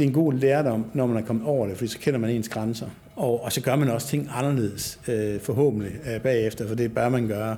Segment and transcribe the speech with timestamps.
[0.00, 2.30] det er en god lærdom, når man er kommet over det, for så kender man
[2.30, 2.86] ens grænser.
[3.16, 7.08] Og, og så gør man også ting anderledes, øh, forhåbentlig, øh, bagefter, for det bør
[7.08, 7.56] man gøre.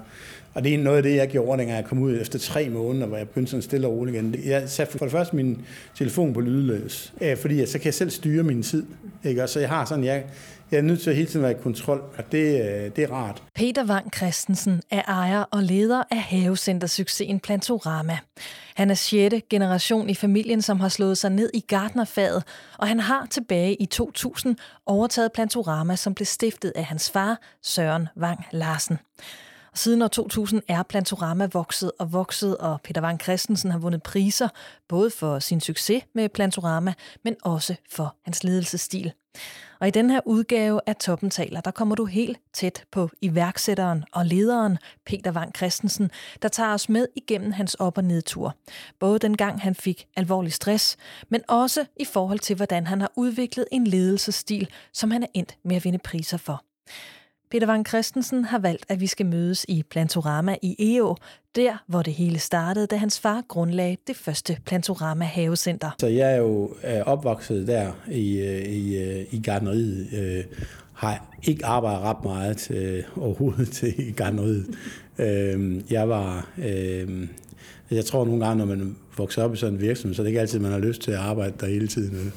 [0.54, 3.07] Og det er noget af det, jeg gjorde, dengang jeg kom ud efter tre måneder,
[3.07, 4.36] hvor jeg begyndte sådan stille og roligt igen.
[4.44, 5.64] Jeg satte for det første min
[5.94, 8.86] telefon på lydløs, øh, fordi at så kan jeg selv styre min tid.
[9.25, 9.43] Ikke?
[9.43, 10.25] Og så jeg har sådan, jeg,
[10.71, 13.12] jeg er nødt til at hele tiden være i kontrol, og det, øh, det er
[13.12, 13.43] rart.
[13.54, 18.19] Peter Wang Christensen er ejer og leder af havecentersuccesen Plantorama.
[18.75, 19.34] Han er 6.
[19.50, 22.45] generation i familien, som har slået sig ned i gardnerfaget,
[22.79, 28.08] og han har tilbage i 2000 overtaget Plantorama, som blev stiftet af hans far, Søren
[28.16, 28.99] Wang Larsen.
[29.75, 34.48] Siden år 2000 er Plantorama vokset og vokset, og Peter Van Christensen har vundet priser,
[34.88, 36.94] både for sin succes med Plantorama,
[37.24, 39.12] men også for hans ledelsesstil.
[39.80, 44.04] Og i den her udgave af Toppen taler, der kommer du helt tæt på iværksætteren
[44.12, 46.10] og lederen Peter Van Christensen,
[46.42, 48.54] der tager os med igennem hans op- og nedtur.
[49.00, 50.96] Både dengang han fik alvorlig stress,
[51.28, 55.56] men også i forhold til, hvordan han har udviklet en ledelsesstil, som han er endt
[55.64, 56.64] med at vinde priser for.
[57.53, 61.17] Peter Wang Christensen har valgt, at vi skal mødes i Plantorama i EO,
[61.56, 65.91] der hvor det hele startede, da hans far grundlagde det første Plantorama Havecenter.
[66.00, 66.70] Så jeg er jo
[67.06, 70.44] opvokset der i, øh, i, øh, i gardneriet, øh,
[70.92, 74.66] har ikke arbejdet ret meget til, overhovedet til gardneriet.
[75.19, 76.48] Øh, jeg var...
[76.59, 77.28] Øh,
[77.91, 80.28] jeg tror nogle gange, når man vokser op i sådan en virksomhed, så er det
[80.28, 82.33] ikke altid, man har lyst til at arbejde der hele tiden.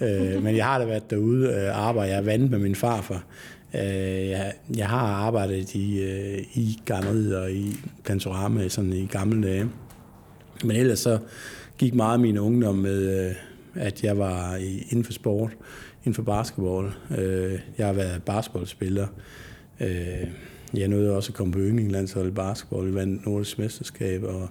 [0.00, 2.10] Øh, men jeg har da været derude og arbejde.
[2.10, 3.24] Jeg er vandet med min farfar.
[3.74, 9.48] Øh, jeg, jeg har arbejdet i, øh, i garneriet og i Plantorama sådan i gamle
[9.48, 9.68] dage.
[10.64, 11.18] Men ellers så
[11.78, 13.34] gik meget af min ungdom med, øh,
[13.74, 14.56] at jeg var
[14.90, 15.56] inden for sport,
[16.04, 16.86] inden for basketball.
[17.18, 19.06] Øh, jeg har været basketballspiller.
[20.74, 22.86] Jeg nåede også at komme på yndlingslandsholdet i basketball.
[22.86, 24.48] Vi vandt Nordisk Mesterskab, og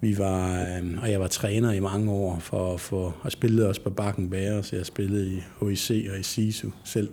[0.00, 0.66] vi var,
[1.02, 4.62] og jeg var træner i mange år for, for at spille også på Bakken Bære,
[4.62, 7.08] så jeg spillede i HIC og i SISU selv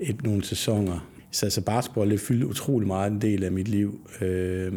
[0.00, 1.08] et, nogle sæsoner.
[1.30, 4.00] Så altså basketball det fyldte utrolig meget en del af mit liv.
[4.20, 4.72] Øh,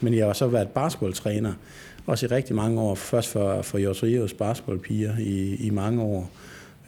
[0.00, 1.52] men jeg har så været basketballtræner,
[2.06, 2.94] også i rigtig mange år.
[2.94, 6.30] Først for, for Jors Rios basketballpiger i, i mange år,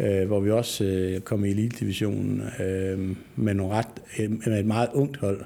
[0.01, 3.87] øh, hvor vi også øh, kom i elite-divisionen øh, med, nogle ret,
[4.19, 5.41] øh, med et meget ungt hold.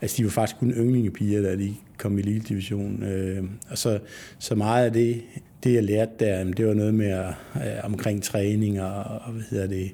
[0.00, 3.02] Altså, de var faktisk kun yndlingepiger, da de kom i elitedivisionen.
[3.02, 3.98] Øh, og så,
[4.38, 5.22] så meget af det,
[5.64, 7.24] det jeg lærte der, det var noget med
[7.56, 9.92] øh, omkring træning og, og hvad hedder det,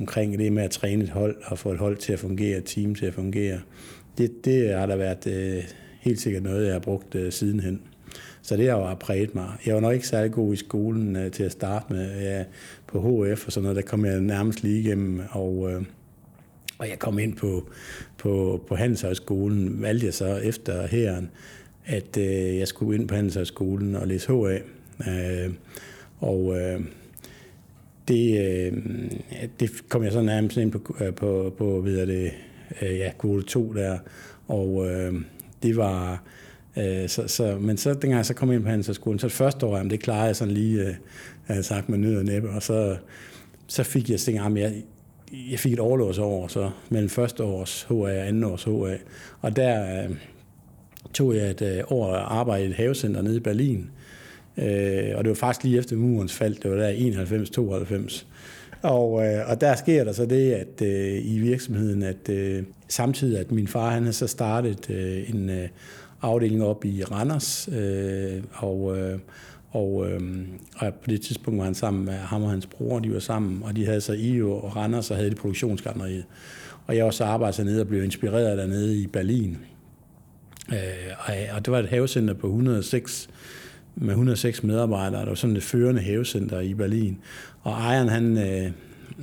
[0.00, 2.64] omkring det med at træne et hold og få et hold til at fungere, et
[2.64, 3.60] team til at fungere.
[4.18, 5.64] Det, det har der været øh,
[6.00, 7.82] helt sikkert noget, jeg har brugt øh, sidenhen.
[8.42, 9.48] Så det har jo præget mig.
[9.66, 12.20] Jeg var nok ikke særlig god i skolen øh, til at starte med.
[12.20, 12.44] Ja,
[12.86, 15.82] på HF og sådan noget, der kom jeg nærmest lige igennem, og, øh,
[16.78, 17.68] og jeg kom ind på,
[18.18, 21.30] på, på Handelshøjskolen, valgte jeg så efter herren,
[21.86, 24.58] at øh, jeg skulle ind på Handelshøjskolen og læse HA.
[25.10, 25.50] Øh,
[26.18, 26.80] og øh,
[28.10, 28.72] det, øh,
[29.60, 32.30] det kom jeg så nærmest ind på, øh, på, på videre det,
[32.82, 33.98] øh, ja, kvote 2 der,
[34.48, 35.14] og øh,
[35.62, 36.22] det var,
[36.76, 39.66] øh, så, så, men så dengang jeg så kom ind på handelshøjskolen, så det første
[39.66, 40.94] år, jamen, det klarede jeg sådan lige, øh,
[41.48, 42.96] jeg sagt med nød og næppe, og så,
[43.66, 44.82] så fik jeg tænkt, jeg,
[45.50, 48.96] jeg fik et overlåsår så mellem første års HA og anden års HA,
[49.40, 50.16] og der øh,
[51.14, 53.90] tog jeg et øh, år at arbejde i et havecenter nede i Berlin,
[54.60, 56.92] Øh, og det var faktisk lige efter murens fald, det var der
[58.08, 58.24] 91-92.
[58.82, 63.40] Og, øh, og der sker der så det, at øh, i virksomheden, at øh, samtidig
[63.40, 65.68] at min far han har så startet øh, en øh,
[66.22, 69.18] afdeling op i Randers, øh, og, øh,
[69.70, 70.20] og, øh,
[70.76, 73.62] og på det tidspunkt var han sammen med ham og hans bror, de var sammen,
[73.62, 76.24] og de havde så i og Randers og havde det produktionsgarneriet.
[76.86, 79.58] Og jeg også arbejdet nede og blev inspireret dernede i Berlin.
[80.72, 80.76] Øh,
[81.18, 83.28] og, og det var et havecenter på 106
[84.00, 85.20] med 106 medarbejdere.
[85.20, 87.18] Der var sådan et førende havecenter i Berlin.
[87.62, 88.70] Og ejeren, han, øh,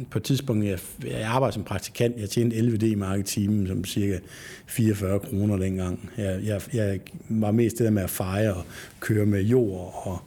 [0.09, 3.85] på et tidspunkt, jeg, jeg arbejdede som praktikant, jeg tjente 11 D-mark i timen, som
[3.85, 4.19] cirka
[4.65, 6.09] 44 kroner dengang.
[6.17, 6.99] Jeg, jeg, jeg
[7.29, 8.63] var mest det der med at fejre og
[8.99, 10.19] køre med jord og,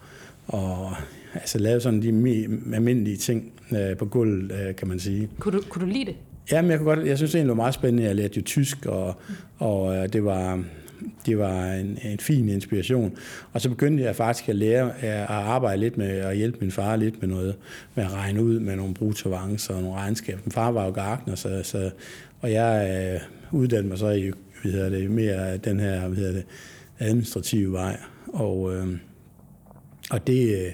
[0.46, 0.92] og
[1.34, 2.08] altså lave sådan de
[2.74, 5.28] almindelige ting øh, på gulvet, øh, kan man sige.
[5.38, 6.16] Kunne du, kunne du lide det?
[6.50, 8.04] Ja, men jeg, kunne godt, jeg synes det var meget spændende.
[8.04, 9.14] Jeg lærte jo tysk, og,
[9.58, 10.64] og øh, det var
[11.26, 13.16] det var en, en fin inspiration.
[13.52, 16.96] Og så begyndte jeg faktisk at lære at arbejde lidt med at hjælpe min far
[16.96, 17.56] lidt med noget,
[17.94, 20.40] med at regne ud med nogle bruttoavancer og nogle regnskaber.
[20.44, 21.90] Min far var jo gartner, så, så,
[22.40, 23.20] og jeg øh,
[23.60, 24.30] uddannede mig så i
[24.62, 26.44] hvad hedder det, mere den her hvad hedder det,
[26.98, 27.96] administrative vej.
[28.26, 28.86] Og, øh,
[30.10, 30.72] og det, øh,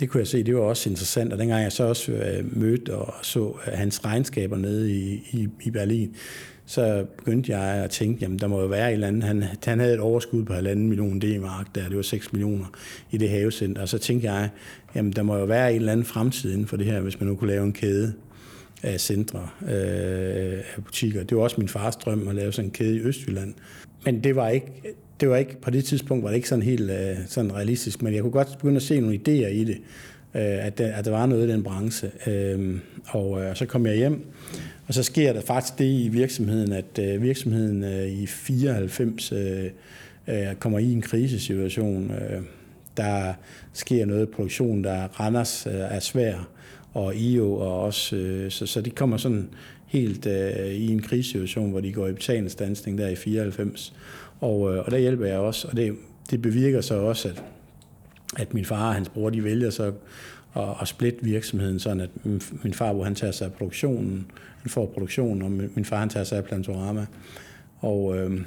[0.00, 2.94] det kunne jeg se, det var også interessant, og dengang jeg så også øh, mødte
[2.94, 6.16] og så hans regnskaber nede i, i, i Berlin,
[6.66, 9.24] så begyndte jeg at tænke, jamen der må jo være et eller andet.
[9.24, 12.66] Han, han havde et overskud på halvanden million D-mark, der det var 6 millioner
[13.10, 14.50] i det havecenter, og så tænkte jeg,
[14.94, 17.28] jamen der må jo være en eller anden fremtid inden for det her, hvis man
[17.28, 18.12] nu kunne lave en kæde
[18.82, 21.24] af centre øh, af butikker.
[21.24, 23.54] Det var også min fars drøm at lave sådan en kæde i Østjylland.
[24.04, 24.66] Men det var ikke,
[25.20, 28.14] det var ikke på det tidspunkt var det ikke sådan helt øh, sådan realistisk, men
[28.14, 29.76] jeg kunne godt begynde at se nogle idéer i det,
[30.34, 32.10] øh, at, der, at der var noget i den branche.
[32.26, 34.26] Øhm, øh, og øh, så kom jeg hjem,
[34.86, 39.70] og så sker der faktisk det i virksomheden, at øh, virksomheden øh, i 94 øh,
[40.58, 42.12] kommer i en krisesituation.
[42.96, 43.32] Der
[43.72, 46.48] sker noget i produktionen, der Randers er svær,
[46.94, 49.48] og IO, og også, så, så de kommer sådan
[49.86, 53.94] helt øh, i en krisesituation, hvor de går i betalingsdansning der i 94.
[54.40, 55.96] Og, øh, og der hjælper jeg også, og det,
[56.30, 57.42] det bevirker så også, at,
[58.36, 59.92] at min far og hans bror, de vælger så
[60.54, 62.10] og, og splitte virksomheden, sådan at
[62.62, 64.26] min far, hvor han tager sig af produktionen,
[64.62, 67.06] han får produktionen, og min far, han tager sig af Plantorama.
[67.78, 68.40] Og øh,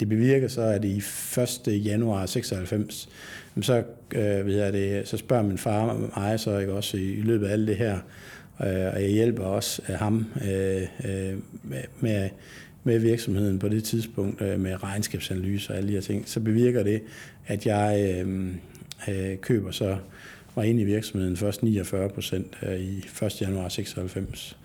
[0.00, 0.96] det bevirker så, at i
[1.66, 1.84] 1.
[1.84, 3.08] januar 96,
[3.60, 3.82] så,
[4.14, 7.46] øh, ved jeg det, så spørger min far mig så ikke også i, i løbet
[7.46, 7.94] af alt det her,
[8.60, 11.38] øh, og jeg hjælper også øh, ham øh, øh,
[12.00, 12.28] med,
[12.84, 16.82] med virksomheden på det tidspunkt, øh, med regnskabsanalyse og alle de her ting, så bevirker
[16.82, 17.02] det,
[17.46, 18.48] at jeg øh,
[19.08, 19.96] øh, køber så
[20.56, 23.40] var inde i virksomheden først 49 procent øh, i 1.
[23.40, 24.58] januar 96.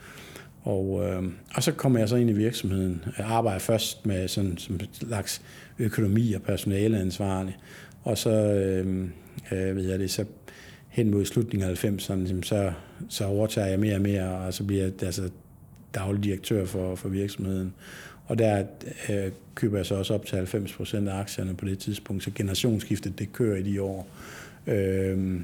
[0.63, 1.23] Og, øh,
[1.55, 3.03] og så kommer jeg så ind i virksomheden.
[3.17, 5.41] Jeg arbejder først med sådan som slags
[5.79, 7.57] økonomi og personaleansvarlig.
[8.03, 9.07] Og så, øh,
[9.51, 10.25] øh, ved jeg det, så
[10.89, 12.71] hen mod slutningen af 90'erne, så,
[13.09, 15.29] så overtager jeg mere og mere, og så bliver jeg altså,
[15.95, 17.73] daglig direktør for, for virksomheden.
[18.25, 18.63] Og der
[19.09, 22.31] øh, køber jeg så også op til 90 procent af aktierne på det tidspunkt, så
[22.35, 24.07] generationsskiftet det kører i de år.
[24.67, 25.41] Øh,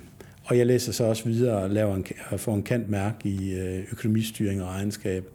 [0.48, 3.54] og jeg læser så også videre og, laver en, og får en kant mærke i
[3.54, 5.30] øh, økonomistyring og regnskab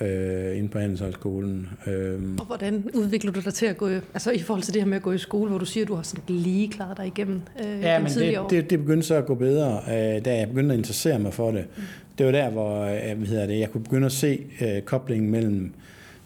[0.00, 1.68] øh, inde på Handelshøjskolen.
[1.86, 2.20] Øh.
[2.38, 4.96] Og hvordan udvikler du dig til at gå, altså i forhold til det her med
[4.96, 7.40] at gå i skole, hvor du siger, at du har sådan lige klaret dig igennem
[7.60, 8.48] øh, ja, men det, år?
[8.48, 11.50] Det, det begyndte så at gå bedre, øh, da jeg begyndte at interessere mig for
[11.50, 11.64] det.
[11.76, 11.82] Mm.
[12.18, 15.30] Det var der, hvor øh, hvad hedder det, jeg kunne begynde at se øh, koblingen
[15.30, 15.72] mellem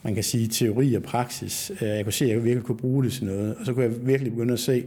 [0.06, 1.72] man kan sige, teori og praksis.
[1.82, 3.84] Øh, jeg kunne se, at jeg virkelig kunne bruge det til noget, og så kunne
[3.84, 4.84] jeg virkelig begynde at se.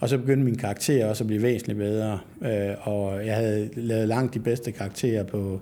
[0.00, 4.08] Og så begyndte min karakter også at blive væsentligt bedre, øh, og jeg havde lavet
[4.08, 5.60] langt de bedste karakterer på,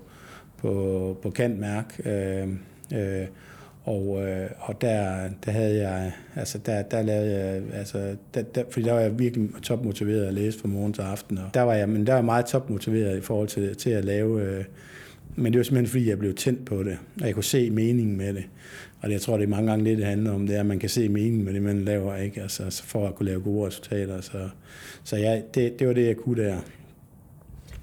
[0.58, 2.00] på, på kantmærk.
[2.04, 2.48] Øh,
[2.92, 3.26] øh
[3.84, 4.22] og,
[4.58, 8.92] og der, der havde jeg, altså der, der lavede jeg, altså der, der, fordi der
[8.92, 12.06] var jeg virkelig topmotiveret at læse fra morgen til aften, og der var jeg, men
[12.06, 14.64] der var jeg meget topmotiveret i forhold til, til at lave,
[15.36, 18.16] men det var simpelthen fordi, jeg blev tændt på det, og jeg kunne se meningen
[18.16, 18.44] med det.
[19.06, 20.78] Og jeg tror, det er mange gange det, det handler om, det er, at man
[20.78, 22.42] kan se meningen med det, man laver, ikke?
[22.42, 24.20] Altså, for at kunne lave gode resultater.
[24.20, 24.48] Så,
[25.04, 26.56] så ja, det, det var det, jeg kunne der.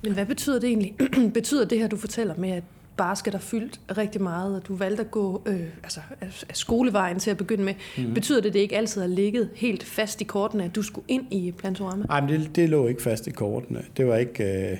[0.03, 0.95] Men hvad betyder det egentlig?
[1.33, 2.63] betyder det her, du fortæller med, at
[2.97, 7.31] basket har fyldt rigtig meget, og du valgte at gå øh, altså, af skolevejen til
[7.31, 7.73] at begynde med.
[7.97, 8.13] Mm-hmm.
[8.13, 11.05] Betyder det, at det ikke altid har ligget helt fast i kortene, at du skulle
[11.07, 12.05] ind i Plantorama?
[12.05, 13.81] Nej, men det, det lå ikke fast i kortene.
[13.97, 14.71] Det var ikke...
[14.71, 14.77] Øh,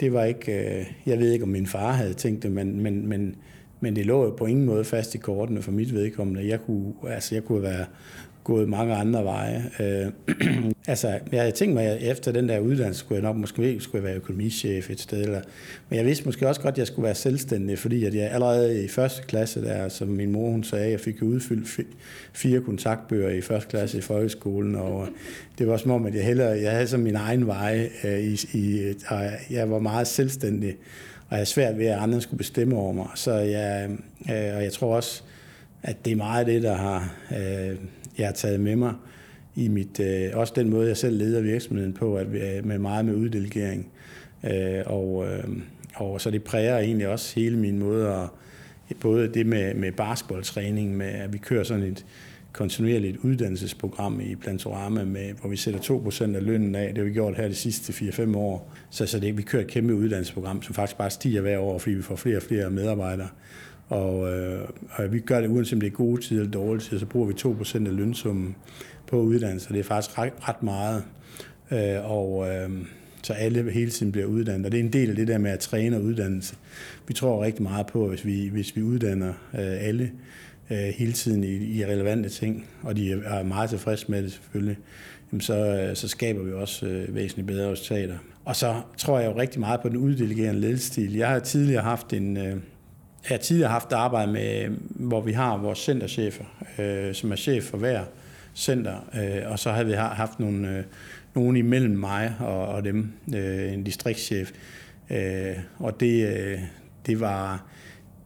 [0.00, 0.52] det var ikke...
[0.52, 3.36] Øh, jeg ved ikke, om min far havde tænkt det, men, men, men
[3.80, 6.48] men det lå jo på ingen måde fast i kortene for mit vedkommende.
[6.48, 7.84] Jeg kunne, altså jeg kunne være
[8.44, 9.70] gået mange andre veje.
[9.80, 10.12] Øh,
[10.86, 14.02] altså, jeg havde tænkt mig, at efter den der uddannelse skulle jeg nok måske skulle
[14.02, 15.22] jeg være økonomichef et sted.
[15.22, 15.40] Eller,
[15.88, 18.84] men jeg vidste måske også godt, at jeg skulle være selvstændig, fordi at jeg allerede
[18.84, 21.80] i første klasse, der, som min mor hun sagde, jeg fik udfyldt
[22.32, 25.08] fire kontaktbøger i første klasse i folkeskolen, og
[25.58, 28.38] det var som om, at jeg, hellere, jeg havde så min egen vej, øh, i,
[28.52, 30.76] i, og jeg var meget selvstændig
[31.30, 33.08] og jeg er svært ved, at andre skulle bestemme over mig.
[33.14, 33.90] Så jeg,
[34.30, 35.22] øh, og jeg tror også,
[35.82, 37.76] at det er meget det, der har, øh,
[38.18, 38.94] jeg har taget med mig
[39.56, 43.04] i mit, øh, også den måde, jeg selv leder virksomheden på, at øh, med meget
[43.04, 43.88] med uddelegering.
[44.44, 45.44] Øh, og, øh,
[45.94, 48.28] og så det præger egentlig også hele min måde at,
[49.00, 52.04] både det med, med basketballtræning, med at vi kører sådan et,
[52.52, 56.88] kontinuerligt uddannelsesprogram i Plantorama, med, hvor vi sætter 2% af lønnen af.
[56.88, 58.72] Det har vi gjort her de sidste 4-5 år.
[58.90, 61.94] Så, så det, vi kører et kæmpe uddannelsesprogram, som faktisk bare stiger hver år, fordi
[61.94, 63.28] vi får flere og flere medarbejdere.
[63.88, 66.98] Og, øh, og vi gør det, uanset om det er gode tider eller dårlige tider,
[66.98, 68.56] så bruger vi 2% af lønsummen
[69.06, 69.72] på uddannelse.
[69.72, 71.02] Det er faktisk ret, ret meget.
[71.70, 72.70] Øh, og øh,
[73.22, 74.66] så alle hele tiden bliver uddannet.
[74.66, 76.56] Og det er en del af det der med at træne og uddannelse.
[77.08, 80.10] Vi tror rigtig meget på, at hvis vi, hvis vi uddanner øh, alle,
[80.70, 84.76] øh, hele tiden i, i relevante ting, og de er meget tilfredse med det selvfølgelig,
[85.32, 88.18] jamen så, øh, så skaber vi også øh, væsentligt bedre resultater.
[88.44, 91.14] Og så tror jeg jo rigtig meget på den uddelegerende ledelsestil.
[91.14, 92.36] Jeg har tidligere haft en...
[92.36, 92.56] Øh,
[93.28, 96.44] jeg har tidligere haft arbejde med, hvor vi har vores centerchefer,
[96.78, 98.04] øh, som er chef for hver
[98.54, 100.84] center, øh, og så havde vi haft nogle, øh,
[101.34, 104.50] nogen imellem mig og, og dem, øh, en distriktschef,
[105.10, 106.58] øh, og det, øh,
[107.06, 107.64] det var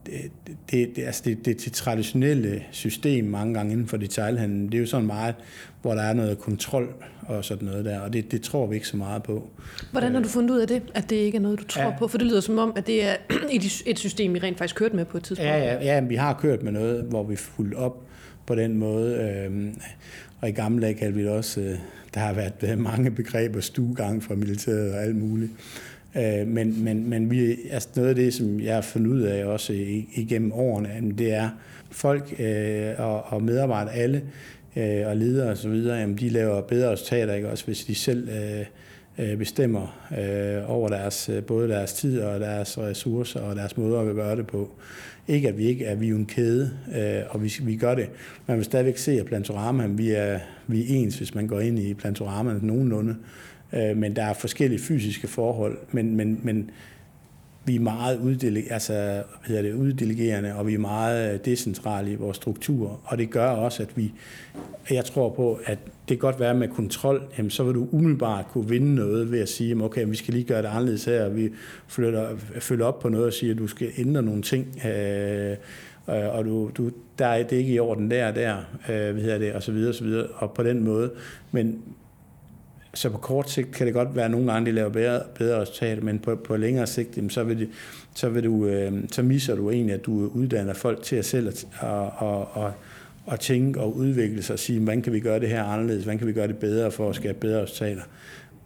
[0.07, 0.31] det,
[0.71, 4.79] det, det, altså det, det, det traditionelle system mange gange inden for detailhandlen, det er
[4.81, 5.35] jo sådan meget,
[5.83, 6.95] hvor der er noget kontrol
[7.29, 9.49] og sådan noget der, og det, det tror vi ikke så meget på.
[9.91, 11.99] Hvordan har du fundet ud af det, at det ikke er noget, du tror ja.
[11.99, 12.09] på?
[12.09, 13.15] For det lyder som om, at det er
[13.87, 15.51] et system, vi rent faktisk kørt med på et tidspunkt.
[15.51, 18.03] Ja, ja, ja vi har kørt med noget, hvor vi fulgt op
[18.47, 19.81] på den måde, øhm,
[20.41, 21.79] og i gamle dage kaldte vi det også, øh,
[22.15, 25.53] der har været mange begreber, stuegang fra militæret og alt muligt.
[26.17, 29.45] Øh, men, men, men vi, altså noget af det, som jeg har fundet ud af
[29.45, 29.73] også
[30.15, 31.49] igennem årene, det er
[31.91, 34.23] folk øh, og, og medarbejdere alle,
[34.77, 37.51] øh, og ledere og så videre, jamen de laver bedre resultater, ikke?
[37.51, 38.67] også hvis de selv øh,
[39.19, 44.01] øh bestemmer øh, over deres, øh, både deres tid og deres ressourcer og deres måder
[44.01, 44.71] at gøre det på.
[45.29, 48.11] Ikke at vi ikke er, vi er en kæde, øh, og vi, vi gør det.
[48.47, 51.79] Man vil stadigvæk se, at Plantorama, vi er, vi er ens, hvis man går ind
[51.79, 53.17] i Plantorama nogenlunde.
[53.77, 56.71] Øh, men der er forskellige fysiske forhold, men, men, men
[57.67, 62.15] vi er meget uddele, altså, hedder det, uddelegerende, og vi er meget øh, decentrale i
[62.15, 63.01] vores struktur.
[63.05, 64.13] Og det gør også, at vi,
[64.91, 68.47] jeg tror på, at det kan godt være med kontrol, jamen, så vil du umiddelbart
[68.53, 71.37] kunne vinde noget ved at sige, okay, vi skal lige gøre det anderledes her, og
[71.37, 71.51] vi
[71.87, 72.29] flytter,
[72.61, 75.51] følger op på noget og siger, at du skal ændre nogle ting, øh,
[76.09, 78.57] øh, og du, du, der er det ikke i orden der og der,
[78.89, 81.11] øh, hvad hedder det, og så videre, og så videre, og på den måde.
[81.53, 81.83] Men,
[82.95, 85.61] så på kort sigt kan det godt være, at nogle gange de laver bedre, bedre
[85.61, 87.69] resultater, men på, på længere sigt, jamen, så, vil det,
[88.15, 91.49] så, vil du, øh, så misser du egentlig, at du uddanner folk til at selv
[91.49, 92.73] at, og, og, og,
[93.27, 96.19] og tænke og udvikle sig og sige, hvordan kan vi gøre det her anderledes, hvordan
[96.19, 98.03] kan vi gøre det bedre for at skabe bedre resultater.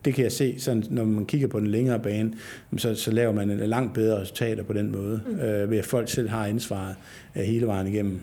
[0.05, 2.33] Det kan jeg se, sådan, når man kigger på den længere bane,
[2.77, 5.41] så, så laver man en langt bedre resultater på den måde, mm.
[5.41, 6.95] øh, ved at folk selv har ansvaret
[7.37, 8.21] øh, hele vejen igennem.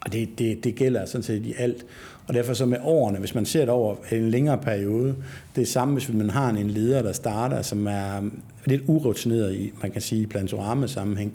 [0.00, 1.86] Og det, det, det gælder sådan set i alt.
[2.28, 5.14] Og derfor så med årene, hvis man ser det over en længere periode,
[5.56, 8.30] det er samme, hvis man har en leder, der starter, som er
[8.64, 11.32] lidt urutineret i, man kan sige, i plantorama-sammenhæng,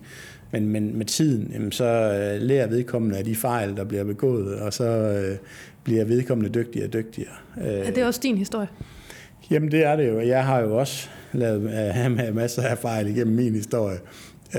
[0.52, 4.56] men, men med tiden, jamen, så øh, lærer vedkommende af de fejl, der bliver begået,
[4.56, 5.38] og så øh,
[5.84, 7.34] bliver vedkommende dygtigere og dygtigere.
[7.58, 8.68] Er det også din historie?
[9.52, 10.20] Jamen det er det jo.
[10.20, 13.98] Jeg har jo også lavet øh, masser af fejl igennem min historie,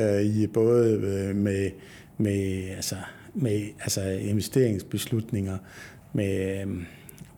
[0.01, 1.71] øh, i både øh, med,
[2.19, 2.97] med, altså,
[3.35, 5.59] med altså investeringsbeslutninger,
[6.13, 6.87] med øhm,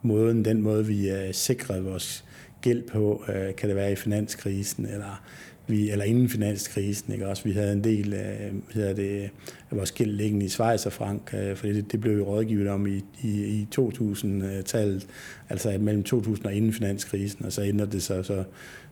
[0.03, 2.25] måden, den måde, vi øh, sikrede vores
[2.61, 5.23] gæld på, øh, kan det være i finanskrisen, eller
[5.67, 7.45] vi, eller inden finanskrisen, ikke også?
[7.45, 9.31] Vi havde en del øh, af, hedder det,
[9.71, 12.87] af vores gæld liggende i Schweiz og Frank, for det, det blev jo rådgivet om
[12.87, 15.07] i, i, i 2000-tallet,
[15.49, 18.45] altså mellem 2000 og inden finanskrisen, og så ændrede det sig så,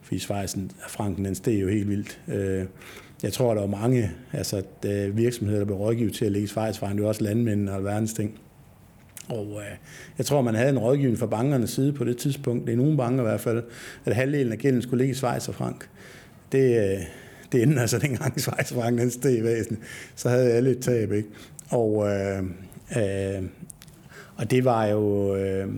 [0.03, 2.21] fordi Schweiz og Franken, den steg jo helt vildt.
[3.23, 4.63] Jeg tror, der var mange altså,
[5.13, 7.77] virksomheder, der blev rådgivet til at ligge i Schweiz, for det var også landmænd og
[7.77, 8.41] alverdens ting.
[9.29, 9.77] Og øh,
[10.19, 12.97] jeg tror, man havde en rådgivning fra bankernes side på det tidspunkt, det er nogle
[12.97, 13.63] banker i hvert fald,
[14.05, 15.89] at halvdelen af gælden skulle ligge i Schweiz og frank.
[16.53, 17.01] Det, øh,
[17.53, 19.79] det endte altså dengang Schweiz og frank den steg i væsen.
[20.15, 21.29] Så havde alle et tab, ikke?
[21.69, 22.43] Og, øh,
[22.97, 23.43] øh,
[24.37, 25.37] og det var jo...
[25.37, 25.69] Øh,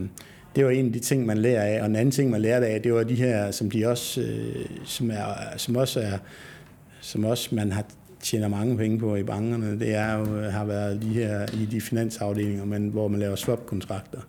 [0.56, 1.80] det var en af de ting, man lærer af.
[1.80, 4.66] Og en anden ting, man lærte af, det var de her, som de også, øh,
[4.84, 5.24] som, er,
[5.56, 6.18] som også er,
[7.00, 7.84] som også man har
[8.24, 11.64] tjener mange penge på i bankerne, det er jo, øh, har været de her i
[11.64, 14.20] de finansafdelinger, men, hvor man laver swap-kontrakter.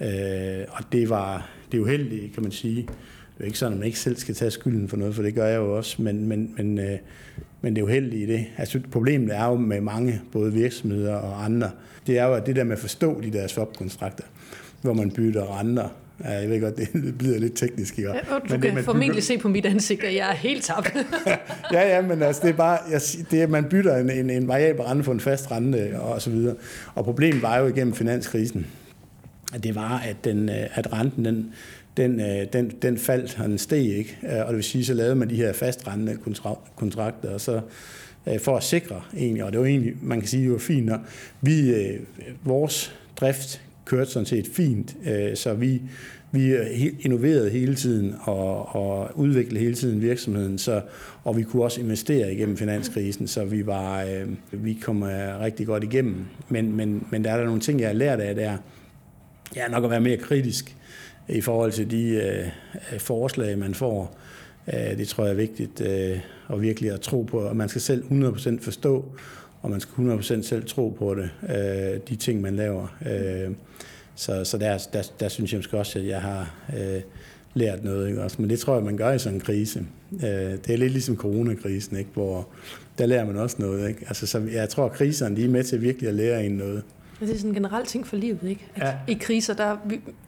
[0.00, 2.82] Øh, og det var det uheldige, kan man sige.
[2.82, 5.34] Det er ikke sådan, at man ikke selv skal tage skylden for noget, for det
[5.34, 6.98] gør jeg jo også, men, men, men, øh,
[7.60, 8.46] men det er uheldigt i det.
[8.56, 11.70] Altså, problemet er jo med mange, både virksomheder og andre,
[12.06, 14.24] det er jo at det der med at forstå de der swap-kontrakter,
[14.82, 15.88] hvor man bytter renter,
[16.24, 17.98] Ja, jeg ved godt, det bliver lidt teknisk.
[17.98, 18.10] Ikke?
[18.10, 19.22] Ja, du men kan det, formentlig bygger...
[19.22, 20.96] se på mit ansigt, at jeg er helt tabt.
[21.72, 24.48] ja, ja, men altså, det er bare, jeg, det er, man bytter en, en, en
[24.48, 26.54] variabel rente for en fast rente og så videre.
[26.94, 28.66] Og problemet var jo igennem finanskrisen,
[29.54, 31.52] at det var, at, den, øh, at renten, den,
[31.96, 34.18] den, øh, den, den faldt, og den steg ikke.
[34.22, 36.18] Øh, og det vil sige, så lavede man de her fastrente
[36.76, 37.60] kontrakter, og så
[38.38, 41.00] for at sikre egentlig, og det var egentlig, man kan sige, det var fint nok.
[41.40, 41.74] Vi,
[42.44, 45.82] vores drift kørte sådan set fint, øh, så vi,
[46.32, 46.54] vi
[47.00, 50.82] innoverede hele tiden og, og udviklede hele tiden virksomheden, så,
[51.24, 55.66] og vi kunne også investere igennem finanskrisen, så vi, var, øh, vi kom øh, rigtig
[55.66, 56.24] godt igennem.
[56.48, 58.56] Men, men, men der er der nogle ting, jeg har lært af, der
[59.56, 60.76] ja, nok at være mere kritisk
[61.28, 64.18] i forhold til de øh, forslag, man får.
[64.98, 68.04] Det tror jeg er vigtigt øh, og virkelig at tro på, at man skal selv
[68.04, 69.04] 100% forstå,
[69.66, 72.96] og man skal 100% selv tro på det, øh, de ting, man laver.
[73.06, 73.54] Øh,
[74.14, 77.00] så så der, der, der synes jeg måske også, at jeg har øh,
[77.54, 78.08] lært noget.
[78.08, 78.22] Ikke?
[78.22, 79.86] Også, men det tror jeg, man gør i sådan en krise.
[80.12, 82.10] Øh, det er lidt ligesom coronakrisen, ikke?
[82.14, 82.48] hvor
[82.98, 83.88] der lærer man også noget.
[83.88, 84.04] Ikke?
[84.08, 86.82] Altså, så jeg tror, at kriserne de er med til virkelig at lære en noget.
[87.20, 88.66] Det er sådan en generel ting for livet, ikke?
[88.74, 88.94] At ja.
[89.08, 89.76] I kriser, der,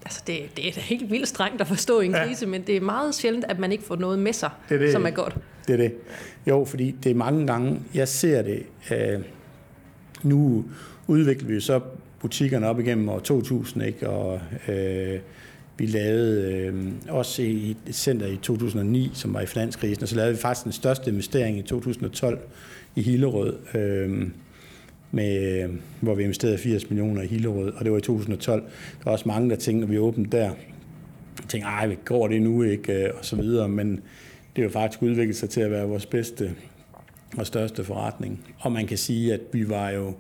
[0.04, 2.26] altså det, det er helt vildt strengt at forstå i en ja.
[2.26, 4.78] krise, men det er meget sjældent, at man ikke får noget med sig, det er
[4.78, 5.36] det, som er godt.
[5.68, 5.94] Det er det.
[6.46, 9.20] Jo, fordi det er mange gange, jeg ser det, øh,
[10.22, 10.64] nu
[11.06, 11.80] udvikler vi så
[12.20, 14.08] butikkerne op igennem år 2000, ikke?
[14.08, 15.18] og øh,
[15.78, 16.74] vi lavede øh,
[17.08, 20.64] også i et center i 2009, som var i finanskrisen, og så lavede vi faktisk
[20.64, 22.38] den største investering i 2012
[22.96, 24.28] i Hillerød, øh,
[25.10, 25.70] med, øh,
[26.00, 28.62] hvor vi investerede 80 millioner i Hillerød, og det var i 2012.
[28.62, 30.50] Der var også mange, der tænkte, når vi åbnede der,
[31.48, 34.00] tænkte, ej, går det nu ikke, øh, og så videre, men
[34.58, 36.54] det er jo faktisk udviklet sig til at være vores bedste
[37.36, 38.40] og største forretning.
[38.58, 40.12] Og man kan sige, at vi var jo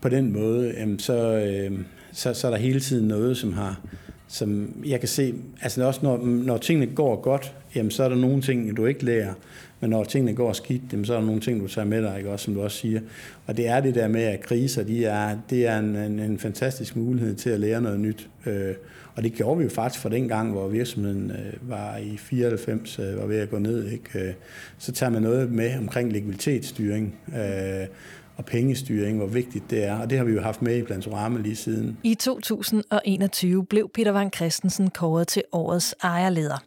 [0.00, 1.78] på den måde, så, øh,
[2.12, 3.80] så, så er der hele tiden noget, som har
[4.28, 8.16] som jeg kan se, altså også når, når tingene går godt, jamen så er der
[8.16, 9.34] nogle ting, du ikke lærer,
[9.80, 12.18] men når tingene går skidt, jamen så er der nogle ting, du tager med dig,
[12.18, 12.30] ikke?
[12.30, 13.00] Også, som du også siger.
[13.46, 16.38] Og det er det der med, at kriser, de er, det er en, en, en
[16.38, 18.28] fantastisk mulighed til at lære noget nyt.
[18.46, 18.74] Øh,
[19.16, 22.98] og det gjorde vi jo faktisk fra den gang, hvor virksomheden øh, var i 94,
[22.98, 23.88] øh, var ved at gå ned.
[23.88, 24.28] Ikke?
[24.28, 24.34] Øh,
[24.78, 27.14] så tager man noget med omkring likviditetsstyring.
[27.28, 27.86] Øh,
[28.42, 29.98] og pengestyring, hvor vigtigt det er.
[29.98, 31.98] Og det har vi jo haft med i Plantorama lige siden.
[32.02, 36.62] I 2021 blev Peter Van Christensen kåret til årets ejerleder.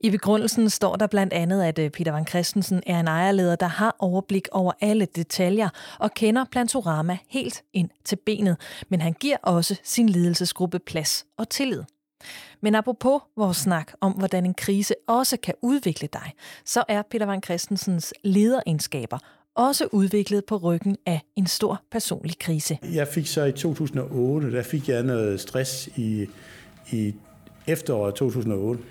[0.00, 3.66] I begrundelsen står der blandt andet, at øh, Peter Van Christensen er en ejerleder, der
[3.66, 5.68] har overblik over alle detaljer
[5.98, 8.56] og kender Plantorama helt ind til benet.
[8.88, 11.82] Men han giver også sin ledelsesgruppe plads og tillid.
[12.60, 16.32] Men apropos vores snak om, hvordan en krise også kan udvikle dig,
[16.64, 19.18] så er Peter Van Christensens lederegenskaber
[19.56, 22.78] også udviklet på ryggen af en stor personlig krise.
[22.94, 26.26] Jeg fik så i 2008, der fik jeg noget stress i,
[26.92, 27.14] i
[27.66, 28.82] efteråret 2008.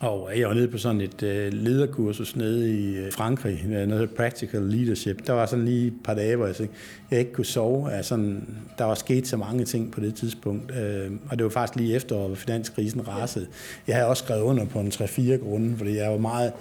[0.00, 4.06] Og jeg var nede på sådan et øh, lederkursus nede i øh, Frankrig, noget hedder
[4.06, 5.26] Practical Leadership.
[5.26, 6.76] Der var sådan lige et par dage, hvor jeg, tænkte,
[7.10, 7.92] jeg ikke kunne sove.
[7.92, 10.72] Altså, sådan, der var sket så mange ting på det tidspunkt.
[10.76, 13.46] Øh, og det var faktisk lige efter, hvor finanskrisen rasede.
[13.86, 16.52] Jeg havde også skrevet under på en 3-4 grunde, fordi jeg var meget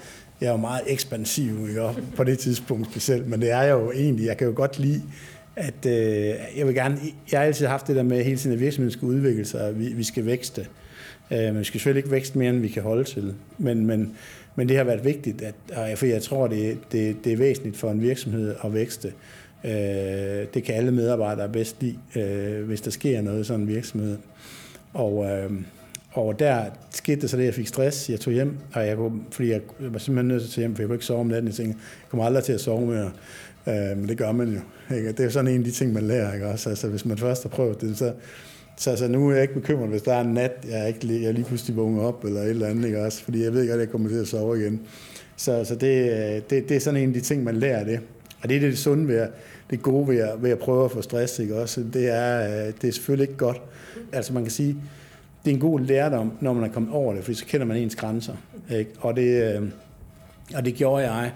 [0.42, 1.94] jeg er jo meget ekspansiv ikke?
[2.16, 4.26] på det tidspunkt specielt, men det er jeg jo egentlig.
[4.26, 5.02] Jeg kan jo godt lide,
[5.56, 6.98] at øh, jeg vil gerne,
[7.32, 9.80] jeg har altid haft det der med, hele tiden at virksomheden skal udvikle sig, og
[9.80, 10.68] vi, vi skal vækste.
[11.32, 13.34] Øh, men vi skal selvfølgelig ikke vækste mere, end vi kan holde til.
[13.58, 14.14] Men, men,
[14.56, 17.92] men det har været vigtigt, at, for jeg tror, det, det, det er væsentligt for
[17.92, 19.14] en virksomhed at vækste.
[19.66, 19.72] Øh,
[20.54, 24.18] det kan alle medarbejdere bedst lide, øh, hvis der sker noget i sådan en virksomhed.
[24.94, 25.52] Og, øh,
[26.16, 28.10] og der skete det så det, at jeg fik stress.
[28.10, 30.76] Jeg tog hjem, og jeg kunne, fordi jeg var simpelthen nødt til at tage hjem,
[30.76, 31.48] for jeg kunne ikke sove om natten.
[31.48, 33.12] Jeg tænkte, jeg kommer aldrig til at sove mere.
[33.68, 34.96] Øh, men det gør man jo.
[34.96, 35.12] Ikke?
[35.12, 36.34] Det er sådan en af de ting, man lærer.
[36.34, 36.48] Ikke?
[36.48, 38.14] Også, altså, hvis man først har prøvet det, så,
[38.78, 41.24] så altså, nu er jeg ikke bekymret, hvis der er en nat, jeg, er ikke,
[41.24, 43.02] jeg lige pludselig vågner op, eller et eller andet, ikke?
[43.02, 44.82] Også, fordi jeg ved ikke, at jeg kommer til at sove igen.
[45.38, 48.00] Så, så det, øh, det, det er sådan en af de ting, man lærer det.
[48.42, 49.30] Og det er det sunde ved at,
[49.70, 51.56] det gode ved at, ved at prøve at få stress, ikke?
[51.56, 53.62] Også, det, er, øh, det er selvfølgelig ikke godt.
[54.12, 54.76] Altså man kan sige,
[55.46, 57.78] det er en god lærdom, når man er kommet over det, for så kender man
[57.78, 58.34] ens grænser.
[58.72, 58.92] Ikke?
[59.00, 59.70] Og, det, øh,
[60.56, 61.32] og det gjorde jeg.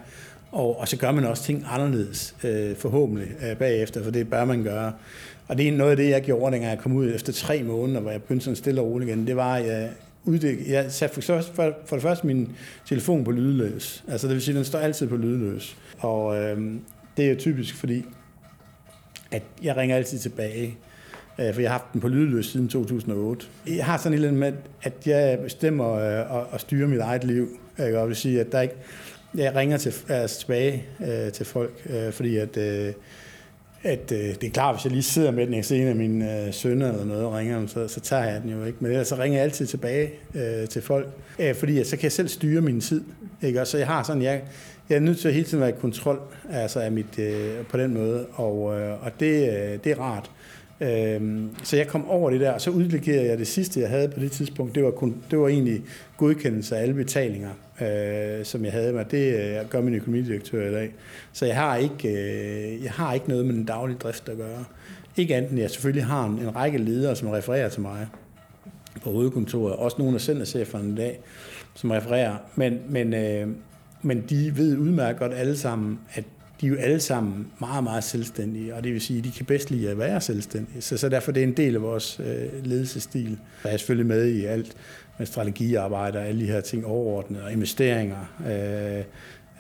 [0.52, 4.46] Og, og så gør man også ting anderledes, øh, forhåbentlig, øh, bagefter, for det bør
[4.46, 4.94] man gøre.
[5.48, 8.00] Og det er noget af det, jeg gjorde, dengang jeg kom ud efter tre måneder,
[8.00, 9.28] hvor jeg begyndte sådan stille og roligt igen.
[9.28, 9.90] Det var, at jeg,
[10.24, 12.52] uddæk, jeg satte for, for, for det første min
[12.86, 14.04] telefon på lydløs.
[14.08, 15.78] Altså det vil sige, at den står altid på lydløs.
[16.00, 16.74] Og øh,
[17.18, 18.06] det er jo typisk, fordi
[19.32, 20.78] at jeg ringer altid tilbage.
[21.40, 23.46] Øh, for jeg har haft den på lydløs siden 2008.
[23.68, 27.00] Jeg har sådan et eller andet med, at jeg bestemmer øh, og, og styrer mit
[27.00, 27.48] eget liv.
[27.80, 28.76] Øh, jeg vil sige, at der ikke,
[29.36, 32.94] jeg ringer til, altså tilbage øh, til folk, øh, fordi at, øh,
[33.84, 35.96] at øh, det er klart, hvis jeg lige sidder med den, jeg ser en af
[35.96, 38.78] mine øh, sønner eller noget og ringer dem, så, så tager jeg den jo ikke.
[38.82, 41.08] Men ellers så ringer jeg altid tilbage øh, til folk,
[41.40, 43.04] øh, fordi at, så kan jeg selv styre min tid.
[43.42, 43.62] Ikke?
[43.62, 44.42] Og så jeg har sådan, jeg,
[44.90, 46.20] jeg er nødt til at hele tiden være i kontrol
[46.52, 50.32] altså af mit, øh, på den måde, og, øh, og det, øh, det er rart.
[50.82, 54.08] Øhm, så jeg kom over det der, og så udlegerede jeg det sidste, jeg havde
[54.08, 54.76] på det tidspunkt.
[54.76, 55.82] Det var, kun, det var egentlig
[56.18, 57.50] godkendelse af alle betalinger,
[57.82, 59.06] øh, som jeg havde med.
[59.06, 60.94] Det øh, gør min økonomidirektør i dag.
[61.34, 64.66] Så jeg har ikke, øh, jeg har ikke noget med den daglige drift at gøre.
[65.18, 68.08] Ikke andet end, jeg selvfølgelig har en, en række ledere, som refererer til mig
[69.04, 69.76] på hovedkontoret.
[69.76, 71.20] Også nogle af sendercheferne i dag,
[71.76, 72.36] som refererer.
[72.56, 73.48] Men, men, øh,
[74.02, 76.24] men de ved udmærket godt alle sammen, at
[76.62, 79.46] de er jo alle sammen meget, meget selvstændige, og det vil sige, at de kan
[79.46, 80.82] bedst lide at være selvstændige.
[80.82, 83.40] Så, så derfor det er en del af vores øh, ledelsesstil.
[83.64, 84.78] Jeg er selvfølgelig med i alt
[85.18, 88.26] med strategiarbejde og alle de her ting overordnet, og investeringer.
[88.48, 89.04] Øh,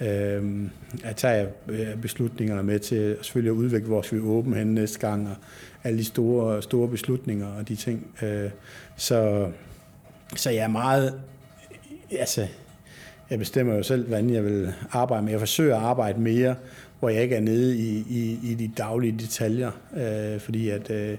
[0.07, 0.63] øh,
[1.03, 4.99] at tage øh, beslutningerne med til selvfølgelig at udvikle, hvor skal vi åbne hen næste
[4.99, 5.35] gang, og
[5.83, 8.07] alle de store, store beslutninger og de ting.
[8.21, 8.49] Øh,
[8.95, 9.51] så,
[10.35, 11.21] så jeg er meget,
[12.11, 12.47] altså,
[13.29, 15.31] jeg bestemmer jo selv, hvordan jeg vil arbejde med.
[15.31, 16.55] Jeg forsøger at arbejde mere,
[16.99, 21.17] hvor jeg ikke er nede i, i, i de daglige detaljer, øh, fordi at, øh,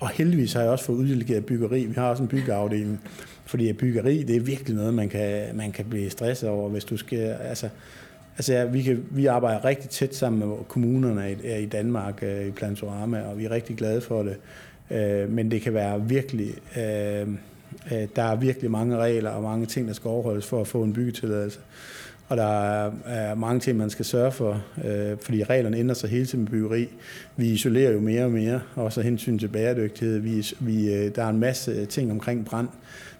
[0.00, 1.84] og heldigvis har jeg også fået uddelegeret byggeri.
[1.84, 3.00] Vi har også en byggeafdeling,
[3.44, 6.84] fordi at byggeri, det er virkelig noget, man kan, man kan blive stresset over, hvis
[6.84, 7.68] du skal, altså,
[8.36, 12.46] Altså, ja, vi, kan, vi arbejder rigtig tæt sammen med kommunerne i, i Danmark øh,
[12.46, 14.36] i Plantorama, og vi er rigtig glade for det.
[14.90, 16.54] Øh, men det kan være virkelig...
[16.76, 17.28] Øh,
[17.92, 20.82] øh, der er virkelig mange regler og mange ting, der skal overholdes for at få
[20.82, 21.58] en byggetilladelse.
[22.32, 26.10] Og der er, er mange ting, man skal sørge for, øh, fordi reglerne ændrer sig
[26.10, 26.88] hele tiden med byggeri.
[27.36, 30.18] Vi isolerer jo mere og mere, også af hensyn til bæredygtighed.
[30.18, 32.68] Vi, vi, øh, der er en masse ting omkring brand,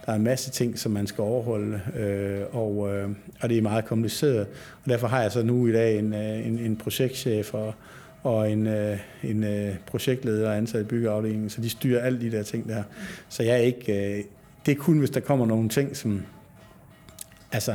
[0.06, 3.08] der er en masse ting, som man skal overholde, øh, og, øh,
[3.40, 4.40] og det er meget kompliceret.
[4.84, 7.74] Og derfor har jeg så nu i dag en, øh, en, en projektchef og,
[8.22, 12.42] og en, øh, en øh, projektleder ansat i byggeafdelingen, så de styrer alle de der
[12.42, 12.82] ting der.
[13.28, 14.16] Så jeg er ikke...
[14.18, 14.24] Øh,
[14.66, 16.22] det er kun, hvis der kommer nogle ting, som...
[17.52, 17.74] Altså,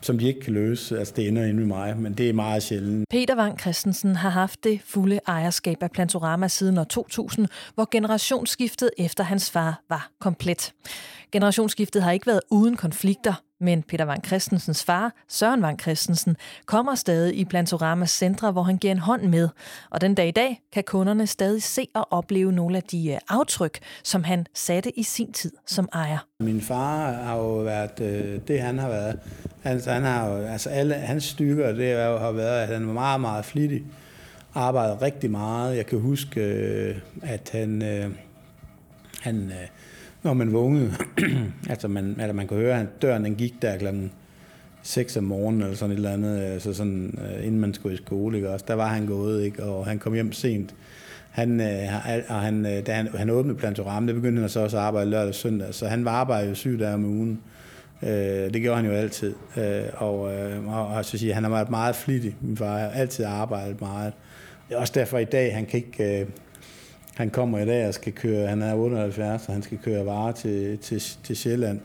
[0.00, 0.98] som de ikke kan løse.
[0.98, 3.08] Altså, det ender inde med mig, men det er meget sjældent.
[3.10, 8.90] Peter Wang Christensen har haft det fulde ejerskab af Plantorama siden år 2000, hvor generationsskiftet
[8.98, 10.72] efter hans far var komplet.
[11.32, 16.94] Generationsskiftet har ikke været uden konflikter, men Peter Vang Christensens far, Søren Vang Christensen, kommer
[16.94, 19.48] stadig i Plantoramas centre, hvor han giver en hånd med.
[19.90, 23.18] Og den dag i dag kan kunderne stadig se og opleve nogle af de øh,
[23.28, 26.18] aftryk, som han satte i sin tid som ejer.
[26.40, 29.18] Min far har jo været øh, det, han har været.
[29.62, 33.20] Han, han har jo, altså alle hans stykker, det har været, at han var meget,
[33.20, 33.84] meget flittig.
[34.54, 35.76] Arbejdede rigtig meget.
[35.76, 38.10] Jeg kan huske, øh, at han, øh,
[39.20, 39.68] han øh,
[40.26, 40.92] når man vågnede.
[41.70, 44.12] altså man, altså man kunne høre, at døren den gik der klokken
[44.82, 47.94] 6 om morgenen, eller sådan et eller andet, øh, altså sådan, øh, inden man skulle
[47.94, 48.50] i skole, ikke?
[48.50, 49.62] Også, der var han gået, ikke?
[49.62, 50.74] og han kom hjem sent.
[51.30, 51.92] Han, øh,
[52.28, 55.28] og han, da han, han åbnede Plantoram, det begyndte han så også at arbejde lørdag
[55.28, 57.40] og søndag, så han var arbejdet jo syv dage om ugen.
[58.02, 59.34] Uh, det gjorde han jo altid.
[59.56, 60.20] Uh, og,
[60.66, 62.36] og, og så siger, han har været meget flittig.
[62.40, 64.12] Min far har altid arbejdet meget.
[64.68, 66.26] Det er også derfor i dag, han kan ikke
[67.16, 70.32] han kommer i dag og skal køre, han er 78, og han skal køre varer
[70.32, 71.80] til, til, til Sjælland.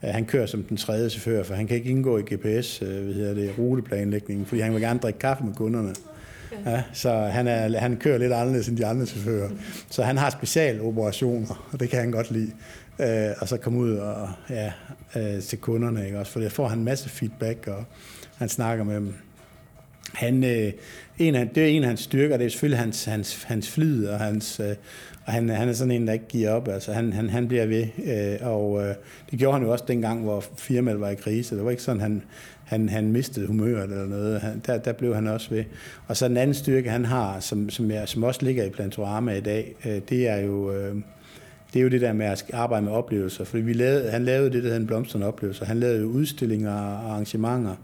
[0.00, 3.14] Han kører som den tredje chauffør, for han kan ikke indgå i GPS, øh, hvad
[3.14, 5.94] hedder det, ruteplanlægningen, fordi han vil gerne drikke kaffe med kunderne.
[6.66, 9.50] Ja, så han, er, han kører lidt anderledes end de andre chauffører.
[9.90, 12.52] Så han har specialoperationer, og det kan han godt lide.
[13.00, 14.72] Øh, og så komme ud og, ja,
[15.16, 16.18] øh, til kunderne, ikke?
[16.18, 17.84] Også, for der får han en masse feedback, og
[18.36, 19.14] han snakker med dem.
[20.16, 20.72] Han, øh,
[21.18, 24.06] en af, det er en af hans styrker, det er selvfølgelig hans, hans, hans flid,
[24.06, 24.74] og, hans, øh,
[25.24, 26.68] og han, han er sådan en, der ikke giver op.
[26.68, 28.94] Altså, han, han, han bliver ved, øh, og øh,
[29.30, 31.56] det gjorde han jo også dengang, hvor firmaet var i krise.
[31.56, 32.22] Det var ikke sådan, han,
[32.64, 34.40] han, han mistede humøret eller noget.
[34.40, 35.64] Han, der, der blev han også ved.
[36.06, 39.32] Og så den anden styrke, han har, som, som, jeg, som også ligger i Plantorama
[39.32, 40.72] i dag, øh, det er jo...
[40.72, 40.94] Øh,
[41.72, 43.44] det er jo det der med at arbejde med oplevelser.
[43.44, 45.64] For vi lavede, han lavede det, der hedder en blomstrende oplevelse.
[45.64, 47.74] Han lavede jo udstillinger og arrangementer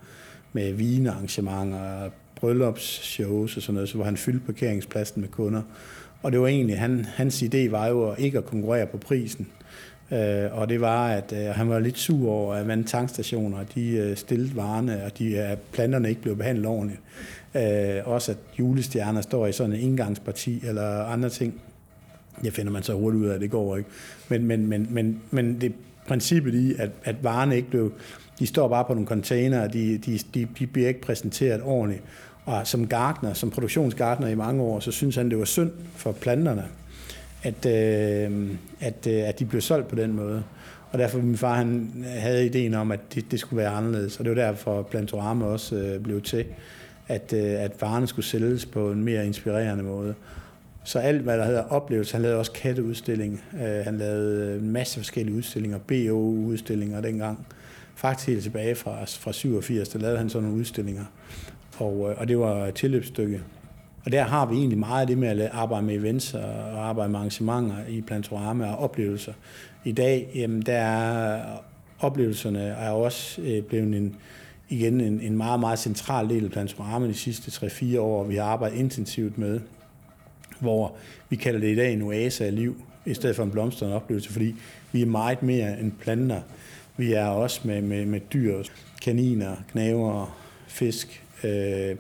[0.53, 2.11] med vinearrangementer,
[2.43, 5.63] bryllupsshows og sådan noget, så hvor han fyldte parkeringspladsen med kunder.
[6.23, 9.49] Og det var egentlig, han, hans idé var jo ikke at konkurrere på prisen.
[10.13, 13.91] Øh, og det var, at øh, han var lidt sur over, at vand tankstationer, de
[13.91, 17.01] øh, stillede varerne, og de, at planterne ikke blev behandlet ordentligt.
[17.55, 21.61] Øh, også at julestjerner står i sådan en indgangsparti eller andre ting.
[22.43, 23.91] Det finder man så hurtigt ud af, at det går ikke.
[24.29, 25.73] Men, men, men, men, men det
[26.09, 27.93] princippet i, at, at varerne ikke blev...
[28.39, 32.03] De står bare på nogle container, de, de, de, de bliver ikke præsenteret ordentligt.
[32.45, 36.13] Og som gartner, som produktionsgartner i mange år, så synes han, det var synd for
[36.13, 36.65] planterne,
[37.43, 38.51] at, øh,
[38.81, 40.43] at, øh, at de blev solgt på den måde.
[40.93, 44.19] Og derfor min far han havde ideen om, at det, det skulle være anderledes.
[44.19, 46.45] Og det var derfor Plantorama også øh, blev til,
[47.09, 50.15] at, øh, at varerne skulle sælges på en mere inspirerende måde.
[50.85, 54.71] Så alt, hvad der hedder oplevelse, han lavede også katteudstilling, øh, han lavede øh, en
[54.71, 57.47] masse forskellige udstillinger, BO-udstillinger dengang.
[57.95, 61.05] Faktisk helt tilbage fra, fra 87, der lavede han sådan nogle udstillinger
[61.83, 63.41] og, øh, og det var et tilløbsstykke.
[64.05, 67.11] Og der har vi egentlig meget af det med at arbejde med events og arbejde
[67.11, 69.33] med arrangementer i Plantorama og oplevelser.
[69.85, 71.43] I dag, jamen, der er
[72.01, 74.17] oplevelserne er også øh, blevet en,
[74.69, 78.45] igen en, en meget, meget central del af Plantorama de sidste 3-4 år, vi har
[78.45, 79.61] arbejdet intensivt med,
[80.61, 80.95] hvor
[81.29, 84.33] vi kalder det i dag en oase af liv, i stedet for en blomstrende oplevelse,
[84.33, 84.55] fordi
[84.93, 86.41] vi er meget mere end planter.
[86.97, 88.63] Vi er også med, med, med dyr,
[89.03, 91.97] kaniner, knaver, fisk, øh,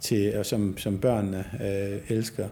[0.00, 2.48] til, og som, som børnene øh, elsker.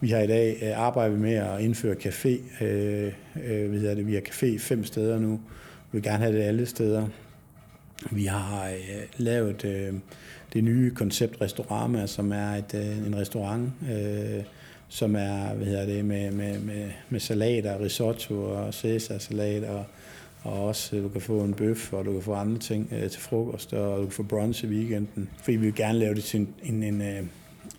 [0.00, 2.64] Vi har i dag øh, arbejdet med at indføre café.
[2.64, 3.12] Øh,
[3.44, 4.06] øh, hvad hedder det?
[4.06, 5.40] Vi har café fem steder nu.
[5.92, 7.08] Vi vil gerne have det alle steder.
[8.10, 9.94] Vi har øh, lavet øh,
[10.52, 14.42] det nye koncept Restaurama, som er et, øh, en restaurant, øh,
[14.88, 19.84] som er hvad hedder det, med, med, med, med salater, risotto og Caesar-salat og,
[20.44, 23.10] og også øh, du kan få en bøf, og du kan få andre ting øh,
[23.10, 25.28] til frokost, og du kan få brunch i weekenden.
[25.42, 27.22] Fordi vi vil gerne lave det til en, en, en, øh,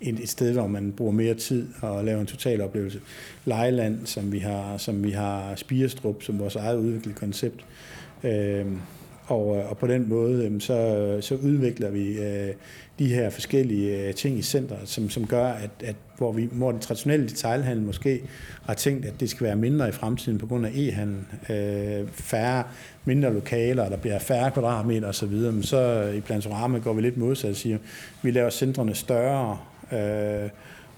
[0.01, 3.01] en, et sted, hvor man bruger mere tid og laver en total oplevelse.
[3.45, 7.65] Lejeland, som vi har, som vi har Spirestrup som vores eget udviklet koncept.
[8.23, 8.65] Øh,
[9.28, 12.54] og, øh, og på den måde, øhm, så, så udvikler vi øh,
[13.00, 16.72] de her forskellige øh, ting i centret, som, som gør, at, at hvor, vi, hvor
[16.72, 18.22] den traditionelle detailhandel måske
[18.66, 21.18] har tænkt, at det skal være mindre i fremtiden på grund af e-handel,
[21.50, 22.64] øh, færre,
[23.06, 27.50] mindre lokaler, der bliver færre kvadratmeter osv., men så i Plantorama går vi lidt modsat
[27.50, 27.82] og siger, at
[28.22, 29.58] vi laver centrene større
[29.92, 30.50] øh,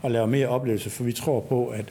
[0.01, 1.85] og laver mere oplevelse, for vi tror på, at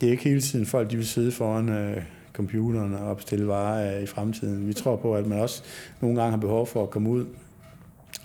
[0.00, 2.02] det er ikke hele tiden folk, de vil sidde foran øh,
[2.34, 4.68] computeren og opstille varer i fremtiden.
[4.68, 5.62] Vi tror på, at man også
[6.00, 7.26] nogle gange har behov for at komme ud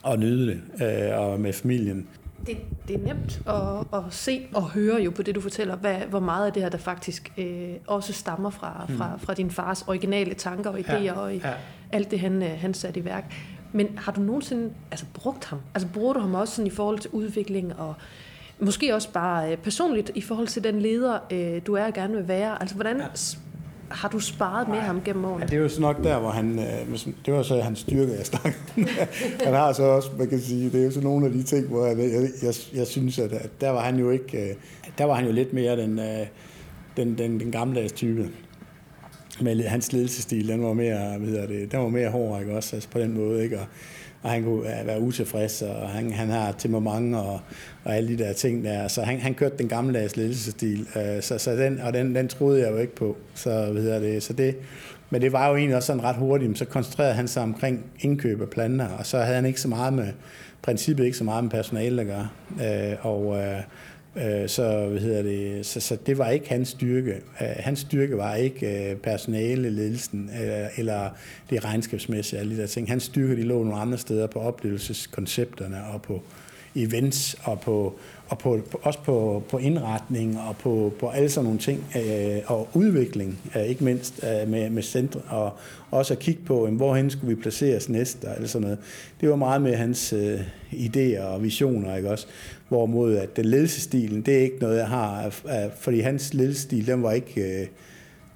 [0.04, 0.62] og nyde det,
[1.12, 2.08] øh, og med familien.
[2.46, 5.96] Det, det er nemt at, at se og høre jo på det, du fortæller, hvad,
[5.96, 8.98] hvor meget af det her, der faktisk øh, også stammer fra, mm.
[8.98, 11.54] fra, fra din fars originale tanker og idéer ja, og ja.
[11.92, 13.34] alt det, han, øh, han satte i værk.
[13.72, 15.60] Men har du nogensinde altså, brugt ham?
[15.74, 17.96] Altså bruger du ham også sådan i forhold til udvikling og
[18.60, 22.16] måske også bare øh, personligt i forhold til den leder, øh, du er og gerne
[22.16, 22.62] vil være?
[22.62, 23.06] Altså hvordan ja
[23.92, 25.40] har du sparet med ham gennem årene?
[25.40, 28.12] Ja, det er jo så nok der, hvor han, øh, det var så hans styrke,
[28.18, 28.56] jeg snakkede
[29.46, 31.68] Han har så også, man kan sige, det er jo så nogle af de ting,
[31.68, 34.56] hvor jeg, jeg, jeg, jeg synes, at, der var han jo ikke, øh,
[34.98, 36.28] der var han jo lidt mere den, øh,
[36.98, 38.30] den, den, den gammeldags type.
[39.42, 42.76] Men hans ledelsestil, den var mere, hvad hedder det, den var mere hård, ikke også,
[42.76, 43.60] altså på den måde, ikke?
[43.60, 43.66] Og,
[44.22, 47.40] og han kunne øh, være utilfreds, og han, han har temperament og,
[47.84, 48.88] og alle de der ting der.
[48.88, 52.62] Så han, han kørte den gammeldags ledelsesstil, øh, så, så den, og den, den troede
[52.62, 53.18] jeg jo ikke på.
[53.34, 54.56] Så, hvad det, så det,
[55.10, 58.42] men det var jo egentlig også sådan ret hurtigt, så koncentrerede han sig omkring indkøb
[58.42, 60.08] af planter, og så havde han ikke så meget med,
[60.62, 62.30] princippet ikke så meget med personale at gøre.
[62.92, 63.62] Øh, og, Øh,
[64.26, 67.12] Øh, så, hvad hedder det, så, så det var ikke hans styrke.
[67.42, 70.32] Øh, hans styrke var ikke øh, personale, ledelsen
[70.78, 71.10] eller
[71.50, 72.90] det regnskabsmæssige, alle de der ting.
[72.90, 76.22] Hans styrke de lå nogle andre steder på oplevelseskoncepterne og på
[76.76, 81.60] events og på, og på, også på, på indretning og på, på alle sådan nogle
[81.60, 81.86] ting,
[82.46, 85.52] og udvikling, ikke mindst med, med centre, og
[85.92, 88.78] også at kigge på, hvorhen skulle vi placeres næste, og sådan noget.
[89.22, 90.14] Det var meget med hans
[90.72, 92.28] idéer og visioner, ikke også?
[92.70, 95.30] Hvorimod at den ledelsestilen, det er ikke noget, jeg har,
[95.80, 97.68] fordi hans ledelsestil, den var ikke, øh,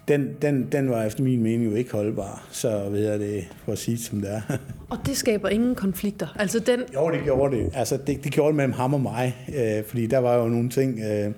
[0.07, 2.47] den, den, den var efter min mening jo ikke holdbar.
[2.51, 4.41] Så ved jeg det, for at sige som det er.
[4.89, 6.27] Og det skaber ingen konflikter?
[6.39, 6.79] Altså den...
[6.93, 7.71] Jo, det gjorde det.
[7.73, 10.69] Altså det, det gjorde det mellem ham og mig, øh, fordi der var jo nogle
[10.69, 11.31] ting, øh,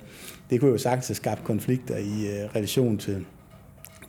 [0.49, 3.25] det kunne jo sagtens have skabt konflikter i øh, relation til,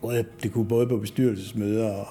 [0.01, 2.07] både, det kunne både på bestyrelsesmøder og,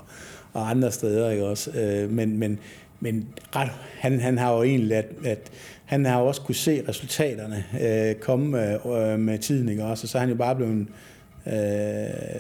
[0.54, 1.72] og andre steder, ikke også?
[1.72, 2.60] Øh, men, men,
[3.00, 5.52] men ret, han, han har jo egentlig, at, at
[5.86, 10.06] han har også kunne se resultaterne øh, komme øh, med tiden, ikke også?
[10.06, 10.88] Og så er han jo bare blevet
[11.48, 11.54] øh,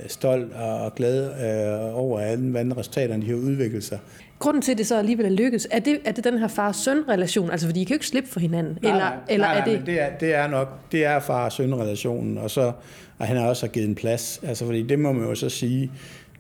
[0.08, 4.00] stolt og glad øh, over alle hvordan resultaterne de har udviklet sig.
[4.40, 7.52] Grunden til, at det så alligevel er lykkedes, er det, er det den her far-søn-relation?
[7.52, 8.78] Altså, fordi I kan jo ikke slippe for hinanden.
[8.82, 9.82] Nej, eller, nej, eller nej, er det...
[9.86, 12.72] det, er, det er nok, det er far-søn-relationen, og så
[13.18, 14.42] og han har også givet en plads.
[14.44, 15.92] Altså, fordi det må man jo så sige,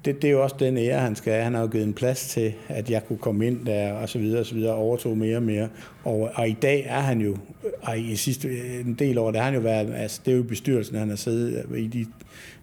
[0.05, 1.43] det, det er jo også den ære, han skal have.
[1.43, 4.19] Han har jo givet en plads til, at jeg kunne komme ind der, og så
[4.19, 5.69] videre, og så videre, og overtog mere og mere.
[6.03, 7.37] Og, og i dag er han jo,
[7.81, 10.43] og i sidste en del år, der har han jo været, altså det er jo
[10.43, 12.05] bestyrelsen, han har siddet i de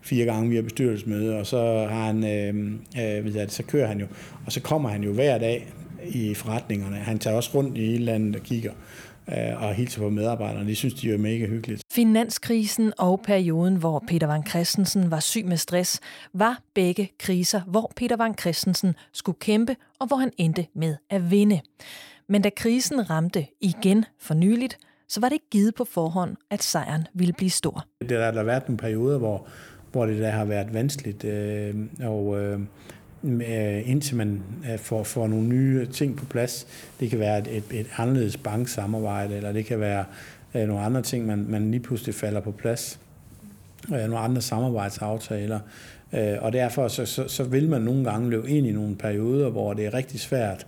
[0.03, 4.01] fire gange, vi har bestyrelsesmøde, og så har han, øh, øh, ved så kører han
[4.01, 4.07] jo,
[4.47, 5.73] og så kommer han jo hver dag
[6.09, 6.97] i forretningerne.
[6.97, 8.73] Han tager også rundt i hele landet og kigger
[9.57, 10.69] og hilser på medarbejderne.
[10.69, 11.83] Det synes de jo er mega hyggeligt.
[11.93, 16.01] Finanskrisen og perioden, hvor Peter Van Christensen var syg med stress,
[16.35, 21.31] var begge kriser, hvor Peter Van Christensen skulle kæmpe, og hvor han endte med at
[21.31, 21.61] vinde.
[22.29, 26.63] Men da krisen ramte igen for nyligt, så var det ikke givet på forhånd, at
[26.63, 27.85] sejren ville blive stor.
[28.01, 29.47] Det der, der har været en periode, hvor,
[29.93, 32.61] hvor det der har været vanskeligt, øh, og øh,
[33.87, 36.67] indtil man øh, får, får nogle nye ting på plads.
[37.01, 40.05] Det kan være et, et, et anderledes banksamarbejde, eller det kan være
[40.55, 43.01] øh, nogle andre ting, man, man lige pludselig falder på plads.
[43.89, 45.61] Øh, nogle andre samarbejdsaftaler.
[46.13, 49.51] Øh, og derfor så, så, så vil man nogle gange løbe ind i nogle perioder,
[49.51, 50.67] hvor det er rigtig svært.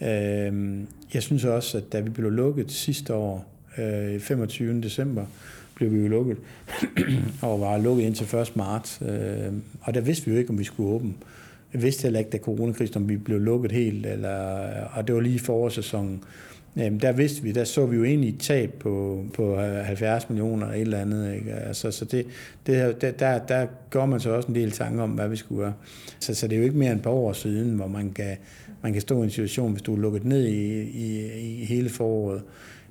[0.00, 0.80] Øh,
[1.14, 3.46] jeg synes også, at da vi blev lukket sidste år,
[3.78, 4.82] øh, 25.
[4.82, 5.24] december,
[5.74, 6.36] blev vi jo lukket,
[7.42, 8.56] og var lukket indtil 1.
[8.56, 9.02] marts.
[9.02, 11.12] Øh, og der vidste vi jo ikke, om vi skulle åbne.
[11.74, 14.58] Jeg vidste heller ikke, da coronakrisen, om vi blev lukket helt, eller,
[14.92, 16.24] og det var lige forårssæsonen.
[16.76, 20.66] Jamen, der vidste vi, der så vi jo egentlig et tab på, på 70 millioner
[20.66, 21.34] eller et eller andet.
[21.34, 21.52] Ikke?
[21.52, 22.26] Altså, så det,
[22.66, 25.62] det, der, der, der gør man så også en del tanker om, hvad vi skulle
[25.62, 25.74] gøre.
[26.20, 28.36] Så, så det er jo ikke mere end et par år siden, hvor man kan,
[28.82, 31.32] man kan stå i en situation, hvis du er lukket ned i, i,
[31.62, 32.42] i hele foråret,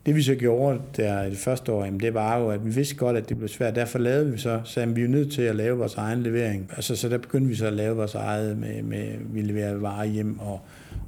[0.05, 2.95] det vi så gjorde der det første år, jamen, det var jo, at vi vidste
[2.95, 3.75] godt, at det blev svært.
[3.75, 6.71] Derfor lavede vi så, så vi er nødt til at lave vores egen levering.
[6.75, 10.05] Altså, så der begyndte vi så at lave vores eget med, med vi leverer varer
[10.05, 10.59] hjem og,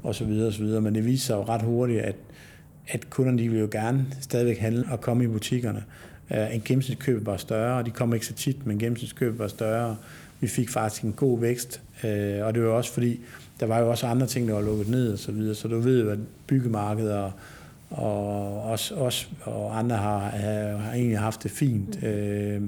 [0.03, 0.81] og så videre og så videre.
[0.81, 2.15] Men det viste sig jo ret hurtigt, at,
[2.87, 5.83] at kunderne de ville jo gerne stadigvæk handle og komme i butikkerne.
[6.29, 9.97] Uh, en gennemsnitskøb var større, og de kom ikke så tit, men gennemsnitskøb var større.
[10.39, 12.09] Vi fik faktisk en god vækst, uh,
[12.45, 13.19] og det var også fordi,
[13.59, 15.55] der var jo også andre ting, der var lukket ned og så videre.
[15.55, 17.31] Så du ved jo, at byggemarkedet og,
[17.93, 20.19] og også, også og andre har,
[20.77, 22.01] har egentlig haft det fint.
[22.01, 22.07] Mm.
[22.07, 22.61] Øh,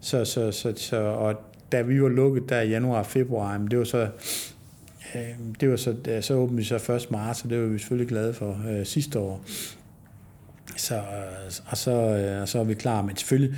[0.00, 1.34] så, så, så, så, og
[1.72, 4.08] da vi var lukket der i januar og februar, det var så
[5.14, 5.20] øh,
[5.60, 7.10] det var så, så åbnede vi så 1.
[7.10, 9.44] marts, og det var vi selvfølgelig glade for øh, sidste år.
[10.76, 11.00] Så,
[11.66, 13.56] og så, øh, og så er vi klar, men selvfølgelig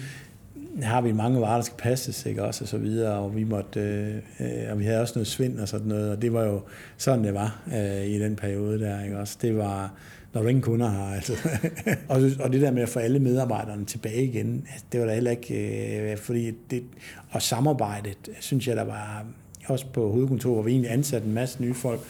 [0.83, 3.81] har vi mange varer, der skal passes, ikke også, og så videre, og vi måtte,
[3.81, 6.61] øh, øh, og vi havde også noget svind og sådan noget, og det var jo
[6.97, 9.38] sådan, det var øh, i den periode der, ikke også.
[9.43, 9.93] Det var,
[10.35, 11.14] når du ingen kunder har.
[11.14, 11.33] Altså.
[12.09, 15.14] og, og det der med at få alle medarbejderne tilbage igen, altså, det var da
[15.14, 16.83] heller ikke, øh, fordi det,
[17.31, 19.25] og samarbejdet, synes jeg, der var
[19.67, 22.01] også på hovedkontoret, hvor vi egentlig ansatte en masse nye folk,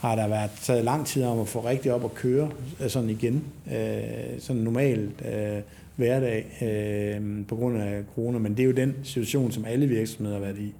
[0.00, 3.10] har der været taget lang tid om at få rigtig op at køre øh, sådan
[3.10, 4.00] igen, øh,
[4.38, 5.60] sådan normalt øh,
[5.96, 10.38] hverdag øh, på grund af corona, men det er jo den situation, som alle virksomheder
[10.38, 10.74] har været i.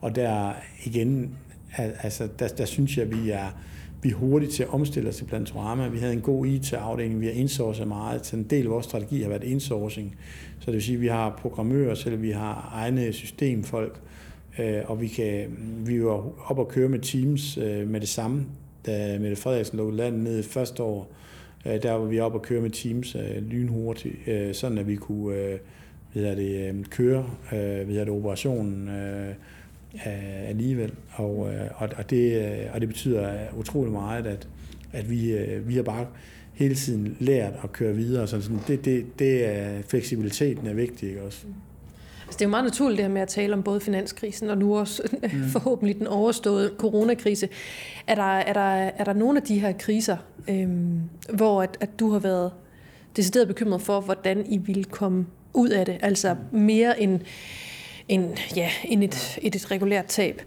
[0.00, 0.52] Og der
[0.84, 1.30] igen,
[1.76, 3.58] altså der, der synes jeg, vi er,
[4.02, 5.88] vi er hurtigt til at omstille os til Plantorama.
[5.88, 9.22] Vi havde en god IT-afdeling, vi har indsourcet meget, så en del af vores strategi
[9.22, 10.16] har været insourcing.
[10.60, 14.00] Så det vil sige, at vi har programmører, selv vi har egne systemfolk,
[14.58, 15.46] øh, og vi, kan,
[15.86, 18.46] vi var op og køre med Teams øh, med det samme,
[18.86, 21.12] da Mette Frederiksen lå landet ned første år.
[21.66, 24.96] Øh, der var vi op og køre med Teams øh, lynhurtigt, øh, sådan at vi
[24.96, 25.58] kunne øh,
[26.12, 29.34] hvad det, køre hvad det, operationen øh,
[30.48, 30.92] alligevel.
[31.12, 34.48] Og, øh, og, og, det, og det betyder utrolig meget, at,
[34.92, 36.06] at vi, øh, vi har bare
[36.52, 38.26] hele tiden lært at køre videre.
[38.26, 41.46] Så sådan, det, det, det er, fleksibiliteten er vigtig også.
[42.26, 44.58] Altså, det er jo meget naturligt det her med at tale om både finanskrisen og
[44.58, 45.48] nu også mm.
[45.48, 47.48] forhåbentlig den overståede coronakrise.
[48.06, 50.16] Er der, er der, er der nogle af de her kriser,
[50.48, 51.00] øhm,
[51.32, 52.52] hvor at, at du har været
[53.16, 55.98] decideret bekymret for, hvordan I ville komme ud af det?
[56.00, 57.20] Altså mere end
[58.08, 60.42] end, ja, end et, et, et regulært tab?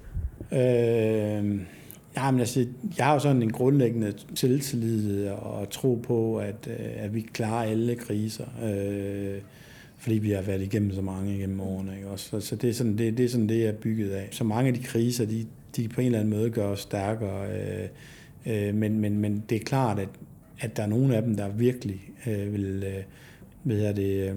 [0.51, 0.59] Øh,
[2.17, 2.65] ja, men altså,
[2.97, 7.69] jeg har jo sådan en grundlæggende selvtillid og tro på, at, øh, at vi klarer
[7.69, 8.45] alle kriser.
[8.63, 9.41] Øh,
[9.99, 11.95] fordi vi har været igennem så mange igennem årene.
[11.95, 12.07] Ikke?
[12.07, 14.27] Også, så, så det, er sådan, det, det er sådan det, jeg er bygget af.
[14.31, 17.47] Så mange af de kriser, de, de på en eller anden måde gør os stærkere.
[17.47, 17.87] Øh,
[18.45, 20.09] øh, men, men, men det er klart, at,
[20.59, 23.03] at der er nogle af dem, der virkelig øh, vil, øh,
[23.63, 24.35] hvad det, øh,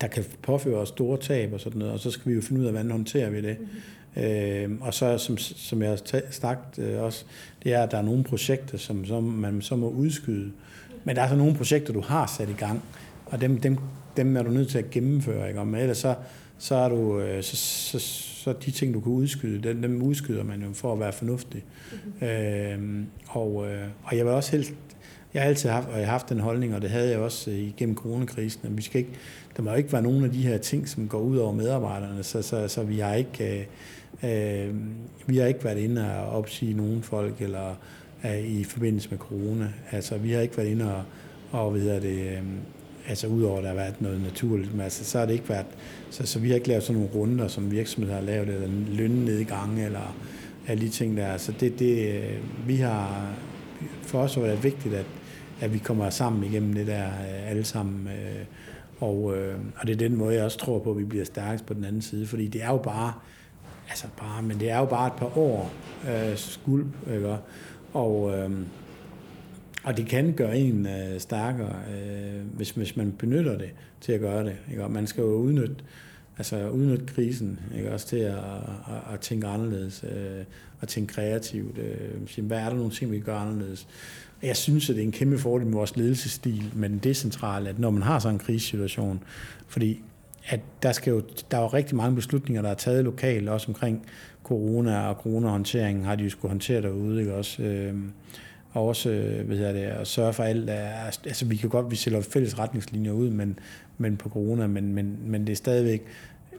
[0.00, 2.60] der kan påføre os store tab og sådan noget, og så skal vi jo finde
[2.60, 3.56] ud af, hvordan håndterer vi det.
[3.60, 4.22] Mm-hmm.
[4.22, 7.24] Øh, og så, som, som jeg har sagt øh, også,
[7.64, 10.52] det er, at der er nogle projekter, som, som man så må udskyde.
[11.04, 12.82] Men der er så nogle projekter, du har sat i gang,
[13.26, 13.78] og dem, dem,
[14.16, 15.48] dem er du nødt til at gennemføre.
[15.48, 15.64] Ikke?
[15.64, 16.14] Men ellers så,
[16.58, 17.98] så, er du, øh, så, så,
[18.44, 21.64] så de ting, du kan udskyde, dem, dem udskyder man jo for at være fornuftig.
[21.92, 22.28] Mm-hmm.
[22.28, 23.54] Øh, og,
[24.04, 24.74] og jeg vil også helst
[25.34, 27.50] jeg har altid haft, og jeg har haft den holdning, og det havde jeg også
[27.50, 29.10] øh, igennem coronakrisen, at vi skal ikke,
[29.56, 32.42] der må ikke være nogen af de her ting, som går ud over medarbejderne, så,
[32.42, 33.66] så, så vi har ikke,
[34.22, 34.74] øh, øh,
[35.26, 37.74] vi har ikke været inde og opsige nogen folk, eller
[38.24, 39.72] øh, i forbindelse med corona.
[39.90, 41.02] Altså, vi har ikke været inde og,
[41.50, 42.38] og hvad hedder det,
[43.08, 45.66] altså udover at der har været noget naturligt, men altså, så har det ikke været,
[46.10, 49.84] så, så vi har ikke lavet sådan nogle runder, som virksomheder har lavet, eller lønnedgange,
[49.84, 50.16] eller
[50.66, 51.36] alle de ting der.
[51.36, 53.32] Så det, det, øh, vi har,
[54.02, 55.06] for os var det vigtigt, at,
[55.60, 58.08] at vi kommer sammen igennem det der øh, alle sammen.
[58.08, 58.44] Øh,
[59.00, 59.24] og,
[59.76, 61.84] og det er den måde, jeg også tror på, at vi bliver stærkest på den
[61.84, 63.12] anden side, fordi det er jo bare,
[63.88, 65.72] altså bare, men det er jo bare et par år
[66.08, 67.36] øh, skuld, ikke?
[67.92, 68.50] Og, øh,
[69.84, 73.70] og det kan gøre en øh, stærkere, øh, hvis, hvis man benytter det
[74.00, 74.56] til at gøre det.
[74.70, 74.88] Ikke?
[74.88, 75.76] Man skal jo udnytte,
[76.38, 77.92] altså udnytte krisen ikke?
[77.92, 80.44] også til at, at, at tænke anderledes, øh,
[80.80, 81.78] og tænke kreativt.
[81.78, 83.86] Øh, hvad er der nogle ting, vi kan gøre anderledes?
[84.42, 87.78] Jeg synes, at det er en kæmpe fordel med vores ledelsesstil, men det centrale, at
[87.78, 89.22] når man har sådan en krisesituation,
[89.68, 90.02] fordi
[90.46, 93.68] at der, skal jo, der er jo rigtig mange beslutninger, der er taget lokalt, også
[93.68, 94.06] omkring
[94.44, 97.62] corona og coronahåndteringen, har de jo skulle håndtere derude, ikke også?
[97.62, 97.94] Øh,
[98.74, 100.70] og også øh, hvad hedder det, at sørge for alt.
[100.70, 103.58] Altså, vi kan godt, vi sætter fælles retningslinjer ud, men,
[103.98, 106.02] men på corona, men, men, men det er stadigvæk,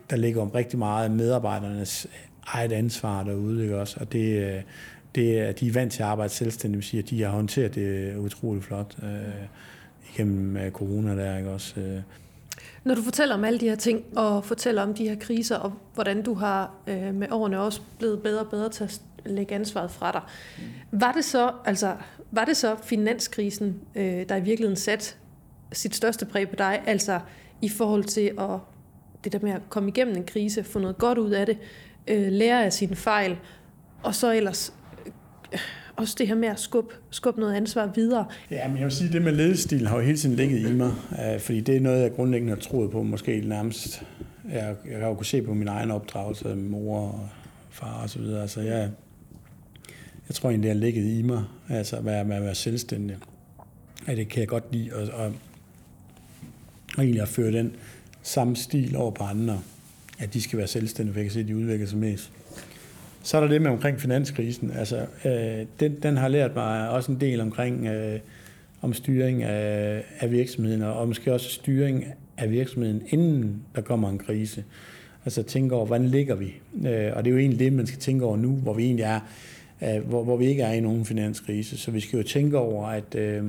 [0.09, 2.07] der ligger om rigtig meget medarbejdernes
[2.45, 3.97] eget ansvar derude, ikke også?
[3.99, 4.61] Og det, øh,
[5.15, 7.75] det er, de er vant til at arbejde selvstændigt, vil sige, at de har håndteret
[7.75, 9.09] det utroligt flot øh,
[10.13, 12.01] igennem øh, corona der, ikke også?
[12.83, 15.73] Når du fortæller om alle de her ting, og fortæller om de her kriser, og
[15.93, 19.91] hvordan du har øh, med årene også blevet bedre og bedre til at lægge ansvaret
[19.91, 20.21] fra dig,
[20.91, 21.95] var det så, altså,
[22.31, 25.05] var det så finanskrisen, øh, der i virkeligheden satte
[25.71, 27.19] sit største præg på dig, altså
[27.61, 28.59] i forhold til at
[29.23, 31.57] det der med at komme igennem en krise, få noget godt ud af det,
[32.07, 33.37] øh, lære af sine fejl,
[34.03, 34.73] og så ellers
[35.53, 35.59] øh,
[35.95, 38.25] også det her med at skubbe, skubbe noget ansvar videre.
[38.51, 40.73] Ja, men jeg vil sige, at det med ledestil har jo hele tiden ligget i
[40.73, 44.03] mig, øh, fordi det er noget, jeg grundlæggende har troet på, måske nærmest.
[44.51, 47.29] Jeg, jeg har jo kunnet se på min egen opdragelse, mor og
[47.69, 48.41] far og så videre.
[48.41, 48.89] Altså, jeg,
[50.29, 53.17] jeg tror egentlig, det har ligget i mig, altså at være, at være selvstændig.
[54.07, 55.25] Ja, det kan jeg godt lide, og, og,
[56.97, 57.75] og egentlig at føre den
[58.23, 59.59] samme stil over på andre,
[60.19, 62.31] at de skal være selvstændige, for jeg kan se, at de udvikler sig mest.
[63.23, 64.71] Så er der det med omkring finanskrisen.
[64.71, 68.19] Altså, øh, den, den har lært mig også en del omkring øh,
[68.81, 72.05] om styring af, af virksomheden, og måske også styring
[72.37, 74.63] af virksomheden, inden der kommer en krise.
[75.25, 76.53] Altså tænke over, hvordan ligger vi?
[76.87, 79.03] Øh, og det er jo egentlig det, man skal tænke over nu, hvor vi egentlig
[79.03, 79.19] er,
[79.81, 81.77] Øh, hvor, hvor vi ikke er i nogen finanskrise.
[81.77, 83.43] Så vi skal jo tænke over, at, øh,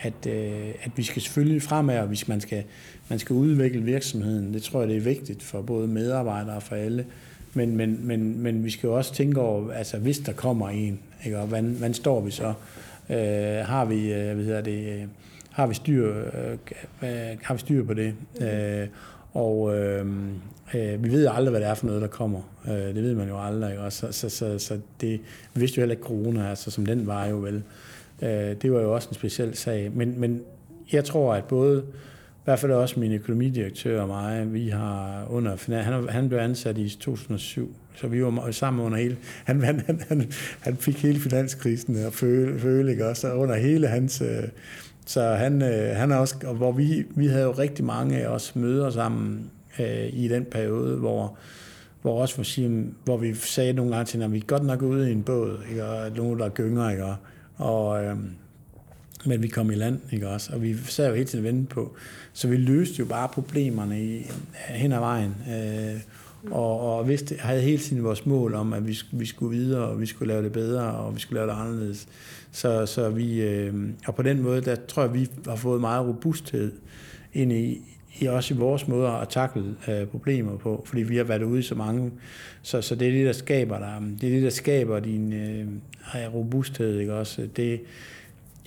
[0.00, 2.64] at, øh, at vi skal selvfølgelig fremad, og hvis man skal,
[3.08, 4.54] man skal udvikle virksomheden.
[4.54, 7.06] Det tror jeg, det er vigtigt for både medarbejdere og for alle.
[7.54, 11.00] Men, men, men, men vi skal jo også tænke over, altså hvis der kommer en,
[11.24, 12.54] ikke, og hvordan, hvordan står vi så?
[13.10, 15.02] Øh, har vi, øh, hvad hedder det, øh,
[15.50, 16.58] har vi styr, øh,
[17.02, 18.14] øh har vi styr på det?
[18.40, 18.88] Øh,
[19.32, 20.06] og øh,
[20.74, 22.40] øh, vi ved aldrig, hvad det er for noget, der kommer.
[22.68, 23.70] Øh, det ved man jo aldrig.
[23.70, 23.82] Ikke?
[23.82, 25.20] Og så, så, så, så det,
[25.54, 27.62] vi vidste jo heller ikke corona, altså, som den var jo vel.
[28.22, 29.92] Øh, det var jo også en speciel sag.
[29.94, 30.42] Men, men
[30.92, 31.84] jeg tror, at både
[32.42, 36.78] i hvert fald også min økonomidirektør og mig, vi har under, han, han blev ansat
[36.78, 42.04] i 2007, så vi var sammen under hele, han, han, han, han fik hele finanskrisen
[42.06, 44.48] og føle, føle ikke også, under hele hans, øh,
[45.06, 48.26] så han, øh, han er også, og hvor vi, vi havde jo rigtig mange af
[48.28, 51.36] os møder sammen øh, i den periode, hvor,
[52.02, 54.82] hvor også for sige, hvor vi sagde nogle gange til, at vi er godt nok
[54.82, 55.84] ude i en båd, ikke?
[55.84, 57.14] og nogen, der gynger, ikke?
[57.56, 58.16] og, øh,
[59.24, 60.52] men vi kom i land, ikke også?
[60.52, 61.96] Og vi sad jo hele tiden vente på.
[62.32, 64.30] Så vi løste jo bare problemerne i,
[64.68, 65.34] hen ad vejen.
[65.50, 66.00] Øh,
[66.50, 70.00] og, og vidste, havde hele tiden vores mål om, at vi, vi skulle videre, og
[70.00, 72.08] vi skulle lave det bedre, og vi skulle lave det anderledes.
[72.52, 73.74] Så, så vi, øh,
[74.06, 76.72] og på den måde, der tror jeg, vi har fået meget robusthed
[77.32, 77.80] ind i,
[78.20, 81.58] i også i vores måder at takle øh, problemer på, fordi vi har været ude
[81.58, 82.10] i så mange.
[82.62, 84.02] Så, så det er det, der skaber dig.
[84.20, 85.66] Det er det, der skaber din øh,
[86.34, 87.48] robusthed, ikke også?
[87.56, 87.80] Det,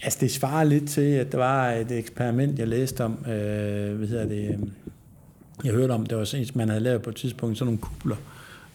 [0.03, 4.07] Altså, det svarer lidt til, at der var et eksperiment, jeg læste om, øh, hvad
[4.07, 4.59] hedder det, øh,
[5.63, 8.15] jeg hørte om, det var sådan, man havde lavet på et tidspunkt sådan nogle kubler,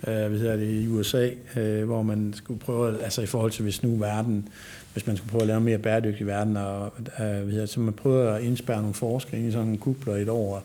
[0.06, 3.62] øh, hvad hedder det, i USA, øh, hvor man skulle prøve, altså i forhold til
[3.62, 4.48] hvis nu verden,
[4.92, 7.80] hvis man skulle prøve at lave en mere bæredygtig verden, og, øh, hvad hedder så
[7.80, 10.64] man prøvede at indspærre nogle forskere i sådan en kubler et år,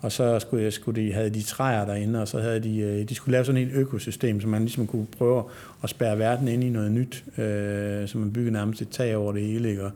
[0.00, 3.08] og så skulle, jeg, skulle de, havde de træer derinde, og så havde de, øh,
[3.08, 5.44] de skulle lave sådan et økosystem, så man ligesom kunne prøve
[5.82, 9.32] at spærre verden ind i noget nyt, øh, så man byggede nærmest et tag over
[9.32, 9.84] det hele, ikke?
[9.84, 9.90] Og,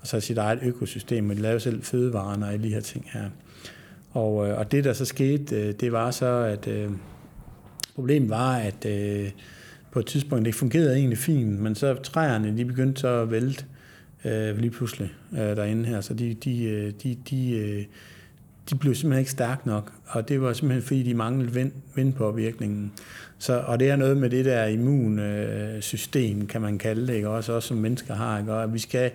[0.00, 3.06] og så sit eget økosystem, og de lavede selv fødevarene og alle de her ting
[3.12, 3.24] her.
[4.12, 6.90] Og, øh, og det, der så skete, øh, det var så, at øh,
[7.94, 9.30] problemet var, at øh,
[9.92, 13.64] på et tidspunkt, det fungerede egentlig fint, men så træerne, de begyndte så at vælte
[14.24, 17.84] øh, lige pludselig øh, derinde her, så de, de, øh, de, de, øh,
[18.70, 22.92] de blev simpelthen ikke stærke nok, og det var simpelthen fordi, de manglede vind, vindpåvirkningen.
[23.38, 27.28] Så, og det er noget med det der immunsystem, kan man kalde det, ikke?
[27.28, 28.54] Også, også som mennesker har, ikke?
[28.54, 29.10] Og vi skal,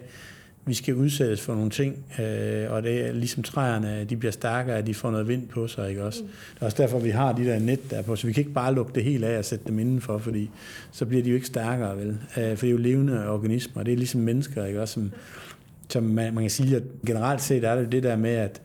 [0.65, 4.77] vi skal udsættes for nogle ting, øh, og det er ligesom træerne, de bliver stærkere,
[4.77, 6.23] at de får noget vind på sig, ikke også?
[6.23, 6.27] Mm.
[6.53, 8.53] Det er også derfor, vi har de der net der på, så vi kan ikke
[8.53, 10.49] bare lukke det helt af og sætte dem indenfor, fordi
[10.91, 12.17] så bliver de jo ikke stærkere, vel?
[12.37, 14.93] Øh, for det er jo levende organismer, det er ligesom mennesker, ikke også?
[14.93, 15.11] Som,
[15.89, 18.61] som man, man kan sige, at generelt set er det det der med, at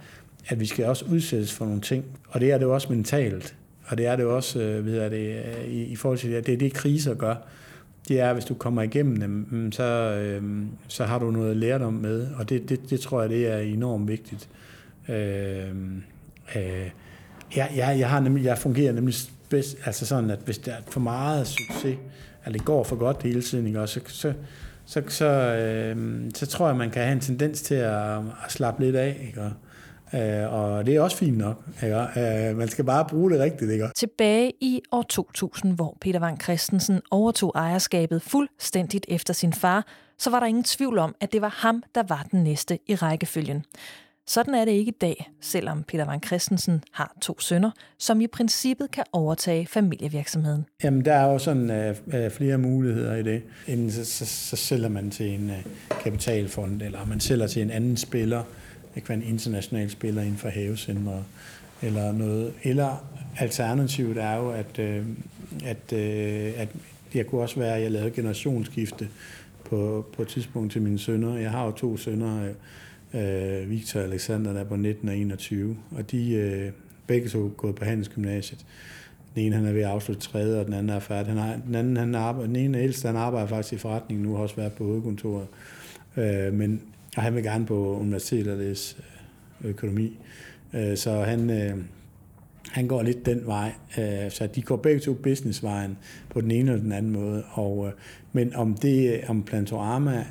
[0.48, 2.04] at vi skal også udsættes for nogle ting.
[2.28, 3.54] Og det er det jo også mentalt.
[3.86, 6.30] Og det er det jo også, øh, ved jeg, det, øh, i, i forhold til
[6.30, 7.34] det, det er det, kriser gør.
[8.08, 11.82] Det er, hvis du kommer igennem dem, mm, så, øh, så har du noget lært
[11.82, 12.26] om med.
[12.34, 14.48] Og det, det, det tror jeg, det er enormt vigtigt.
[15.08, 15.70] Øh,
[16.56, 16.90] øh,
[17.56, 19.14] jeg, jeg, jeg, har nemlig, jeg fungerer nemlig
[19.48, 21.98] bedst, altså sådan, at hvis der er for meget succes,
[22.46, 23.86] eller det går for godt hele tiden, ikke?
[23.86, 24.32] så, så,
[24.86, 28.84] så, så, øh, så tror jeg, man kan have en tendens til at, at slappe
[28.84, 29.26] lidt af.
[29.28, 29.40] Ikke?
[29.40, 29.52] Og,
[30.14, 31.62] Øh, og det er også fint nok.
[31.82, 31.96] Ikke?
[31.96, 33.70] Øh, man skal bare bruge det rigtigt.
[33.70, 33.88] Ikke?
[33.96, 39.86] Tilbage i år 2000, hvor Peter Wang Christensen overtog ejerskabet fuldstændigt efter sin far,
[40.18, 42.94] så var der ingen tvivl om, at det var ham, der var den næste i
[42.94, 43.64] rækkefølgen.
[44.26, 48.26] Sådan er det ikke i dag, selvom Peter Wang Christensen har to sønner, som i
[48.26, 50.66] princippet kan overtage familievirksomheden.
[50.84, 53.42] Jamen, der er jo sådan uh, flere muligheder i det.
[53.66, 57.70] Inden så, så, så sælger man til en uh, kapitalfond, eller man sælger til en
[57.70, 58.42] anden spiller,
[59.00, 61.24] det kan være en international spiller inden for havecentre
[61.82, 62.52] eller noget.
[62.62, 63.04] Eller
[63.38, 65.04] alternativet er jo, at, øh,
[65.64, 66.68] at, øh, at
[67.14, 69.08] jeg kunne også være, at jeg lavede generationsskifte
[69.64, 71.36] på, på et tidspunkt til mine sønner.
[71.36, 72.48] Jeg har jo to sønner,
[73.14, 75.76] øh, Victor og Alexander, der er på 19 og 21.
[75.90, 76.72] Og de øh,
[77.06, 78.66] begge to gået på Handelsgymnasiet.
[79.34, 81.32] Den ene han er ved at afslutte tredje, og den anden er færdig.
[81.32, 84.34] Han har, den, anden, han arbejder, den ene ældste, han arbejder faktisk i forretningen nu,
[84.34, 85.46] har også været på hovedkontoret.
[86.16, 86.82] Øh, men
[87.16, 88.96] og han vil gerne på universitetet og læse
[89.64, 90.18] øh, økonomi.
[90.74, 91.76] Øh, så han, øh,
[92.68, 93.72] han går lidt den vej.
[94.28, 95.98] Så de går begge to businessvejen
[96.28, 97.44] på den ene eller den anden måde.
[97.52, 97.92] Og,
[98.32, 100.24] men om det om Plantorama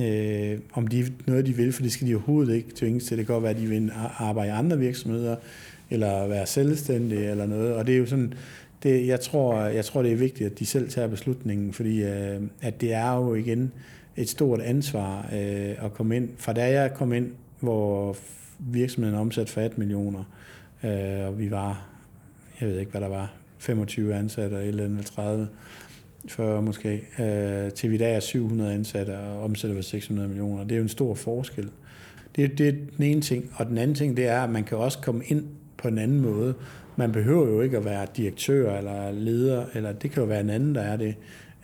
[0.00, 3.18] øh, om de noget, de vil, for det skal de overhovedet ikke tvinges til.
[3.18, 5.36] Det kan godt være, at de vil arbejde i andre virksomheder,
[5.90, 7.74] eller være selvstændige eller noget.
[7.74, 8.34] Og det er jo sådan,
[8.82, 12.40] det, jeg, tror, jeg tror, det er vigtigt, at de selv tager beslutningen, fordi øh,
[12.62, 13.72] at det er jo igen
[14.16, 16.28] et stort ansvar øh, at komme ind.
[16.36, 18.16] Fra da jeg kom ind, hvor
[18.58, 20.24] virksomheden omsatte for 18 millioner,
[20.84, 21.88] øh, og vi var,
[22.60, 25.48] jeg ved ikke, hvad der var, 25 ansatte eller 30,
[26.28, 30.62] 40 måske, øh, til vi der er 700 ansatte og omsætter for 600 millioner.
[30.62, 31.70] Det er jo en stor forskel.
[32.36, 33.50] Det, det er den ene ting.
[33.54, 35.44] Og den anden ting, det er, at man kan også komme ind
[35.76, 36.54] på en anden måde.
[36.96, 40.50] Man behøver jo ikke at være direktør eller leder, eller det kan jo være en
[40.50, 41.14] anden, der er det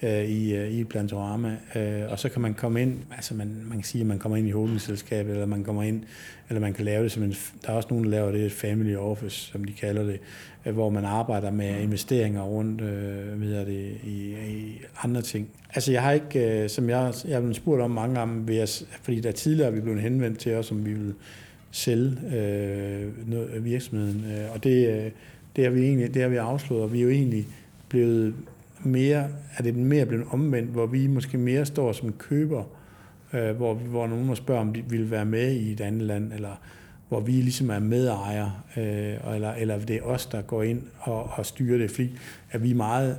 [0.03, 1.57] øh, i, øh, i Plantorama.
[1.75, 4.37] Øh, og så kan man komme ind, altså man, man kan sige, at man kommer
[4.37, 6.03] ind i holdingselskabet, eller man kommer ind,
[6.49, 8.53] eller man kan lave det som en, der er også nogen, der laver det, et
[8.53, 10.21] family office, som de kalder det,
[10.67, 15.49] øh, hvor man arbejder med investeringer rundt, øh, ved det, i, i andre ting.
[15.75, 18.69] Altså jeg har ikke, øh, som jeg, jeg er blevet spurgt om mange gange, jeg,
[19.03, 21.15] fordi der tidligere er vi blevet henvendt til os, om vi vil
[21.71, 25.11] sælge øh, noget, virksomheden, øh, og det, øh,
[25.57, 27.47] det har vi egentlig, det har vi afslået, og vi er jo egentlig
[27.89, 28.35] blevet
[28.81, 32.65] mere, er det mere blevet omvendt, hvor vi måske mere står som køber,
[33.33, 36.61] øh, hvor, hvor nogen spørger, om de vil være med i et andet land, eller
[37.09, 41.31] hvor vi ligesom er medejere, øh, eller, eller det er os, der går ind og,
[41.33, 42.19] og styrer det, fordi
[42.51, 43.19] at vi er meget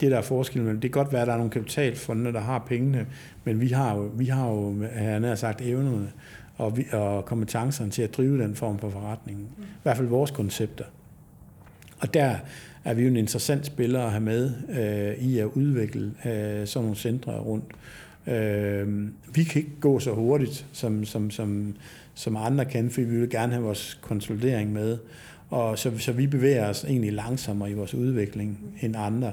[0.00, 2.58] det der er forskellen, det kan godt være, at der er nogle kapitalfonde, der har
[2.58, 3.06] pengene,
[3.44, 6.12] men vi har jo, vi har jo han har sagt, evnerne
[6.56, 9.40] og, vi, og kompetencerne til at drive den form for forretning.
[9.58, 10.84] I hvert fald vores koncepter.
[11.98, 12.36] Og der
[12.86, 16.84] er vi jo en interessant spiller at have med øh, i at udvikle øh, sådan
[16.84, 17.72] nogle centre rundt.
[18.26, 21.74] Øh, vi kan ikke gå så hurtigt, som, som, som,
[22.14, 24.98] som andre kan, fordi vi vil gerne have vores konsolidering med.
[25.50, 29.32] Og så, så vi bevæger os egentlig langsommere i vores udvikling end andre.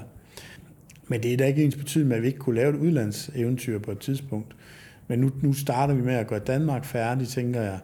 [1.08, 3.78] Men det er da ikke ens betydning med, at vi ikke kunne lave et udlandseventyr
[3.78, 4.56] på et tidspunkt.
[5.08, 7.78] Men nu, nu starter vi med at gøre Danmark færdig, tænker jeg.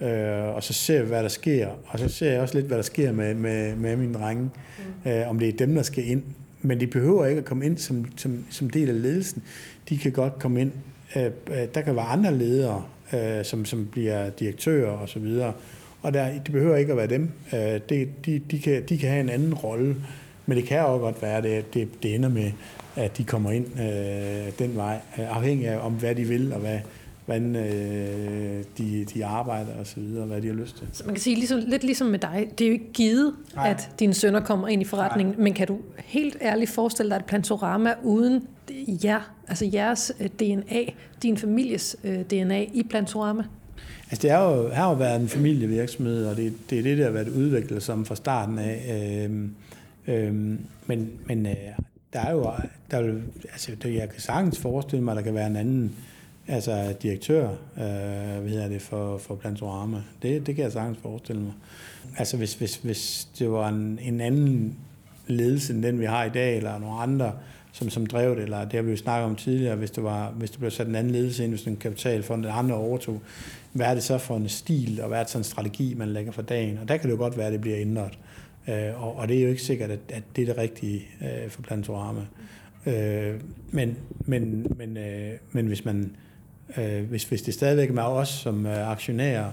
[0.00, 1.68] Øh, og så ser vi, hvad der sker.
[1.86, 4.50] Og så ser jeg også lidt, hvad der sker med, med, med mine drenge.
[5.04, 5.10] Mm.
[5.10, 6.22] Øh, om det er dem, der skal ind.
[6.62, 9.42] Men de behøver ikke at komme ind som, som, som del af ledelsen.
[9.88, 10.72] De kan godt komme ind.
[11.16, 15.52] Øh, øh der kan være andre ledere, øh, som, som bliver direktører og så videre.
[16.02, 17.30] Og der, det behøver ikke at være dem.
[17.52, 19.96] Øh, det, de, de, kan, de kan have en anden rolle.
[20.46, 22.52] Men det kan også godt være, at det, det, det ender med,
[22.96, 26.60] at de kommer ind øh, den vej, øh, afhængig af om hvad de vil og
[26.60, 26.78] hvad,
[27.24, 30.86] hvordan øh, de, de arbejder og så videre, hvad de har lyst til.
[30.92, 33.70] Så man kan sige ligesom, lidt ligesom med dig, det er jo ikke givet, Nej.
[33.70, 35.42] at dine sønner kommer ind i forretningen, Nej.
[35.42, 38.46] men kan du helt ærligt forestille dig et plantorama uden
[39.04, 40.80] jer, altså jeres øh, DNA,
[41.22, 43.44] din families øh, DNA i plantorama?
[44.10, 47.04] Altså det er jo, har jo været en familievirksomhed, og det, det er det, der
[47.04, 49.24] har været udviklet som fra starten af.
[49.24, 49.54] Øhm,
[50.08, 51.54] øhm, men men øh,
[52.12, 52.50] der er jo,
[52.90, 53.20] der,
[53.52, 55.92] altså, jeg kan sagtens forestille mig, at der kan være en anden
[56.48, 60.02] altså direktør øh, hvad hedder det, for, for Plantorama.
[60.22, 61.52] Det, det kan jeg sagtens forestille mig.
[62.18, 64.76] Altså hvis, hvis, hvis det var en, en anden
[65.26, 67.32] ledelse end den, vi har i dag, eller nogle andre,
[67.72, 70.30] som, som drev det, eller det har vi jo snakket om tidligere, hvis det, var,
[70.30, 73.20] hvis det blev sat en anden ledelse ind, hvis en kapitalfond eller andre overtog,
[73.72, 76.08] hvad er det så for en stil, og hvad er det så en strategi, man
[76.08, 76.78] lægger for dagen?
[76.78, 78.18] Og der kan det jo godt være, at det bliver ændret.
[78.68, 81.50] Øh, og, og det er jo ikke sikkert, at, at det er det rigtige øh,
[81.50, 82.20] for Plantorama.
[82.86, 83.40] Øh,
[83.70, 86.16] men, men, men, øh, men hvis man
[86.76, 89.50] Øh, hvis, hvis det stadigvæk er os som øh, aktionærer,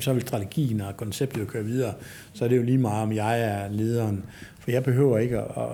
[0.00, 1.94] så vil strategien og konceptet jo køre videre.
[2.32, 4.24] Så er det jo lige meget, om jeg er lederen.
[4.60, 5.44] For jeg behøver ikke at...
[5.56, 5.68] at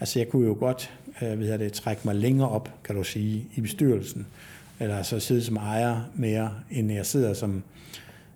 [0.00, 0.90] altså, jeg kunne jo godt
[1.22, 4.26] øh, ved det, trække mig længere op, kan du sige, i bestyrelsen.
[4.80, 7.62] Eller så sidde som ejer mere, end jeg sidder som,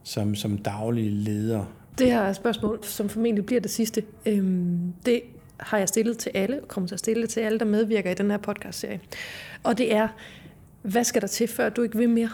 [0.03, 1.65] som, som daglig leder.
[1.99, 4.03] Det her er et spørgsmål, som formentlig bliver det sidste.
[4.27, 5.21] Øhm, det
[5.57, 8.11] har jeg stillet til alle, og kommer til at stille det til alle, der medvirker
[8.11, 9.01] i den her podcast-serie.
[9.63, 10.09] Og det er,
[10.91, 12.31] hvad skal der til, før du ikke vil mere?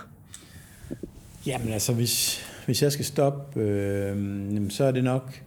[1.47, 5.41] Jamen altså, hvis, hvis jeg skal stoppe, øh, så er det nok...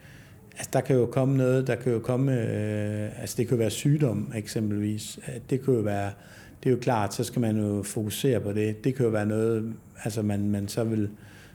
[0.57, 2.31] Altså, der kan jo komme noget, der kan jo komme...
[2.31, 5.19] Øh, altså, det kan jo være sygdom, eksempelvis.
[5.49, 6.11] Det kan jo være...
[6.63, 8.83] Det er jo klart, så skal man jo fokusere på det.
[8.83, 11.09] Det kan jo være noget, altså man, man så vil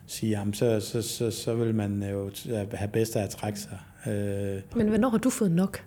[0.07, 2.31] sige, jamen, så, så, så, så vil man jo
[2.73, 3.77] have bedst af at trække sig.
[4.07, 5.83] Øh, Men hvornår har du fået nok?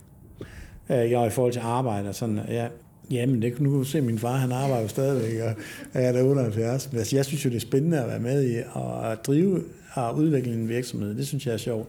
[0.91, 2.69] Øh, jeg i forhold til arbejde og sådan, ja,
[3.11, 5.55] Jamen, det, kunne nu se, min far han arbejder jo stadigvæk, og
[6.03, 6.93] jeg er der 78.
[6.93, 10.17] Men altså, jeg synes jo, det er spændende at være med i at drive og
[10.17, 11.15] udvikle en virksomhed.
[11.15, 11.89] Det synes jeg er sjovt.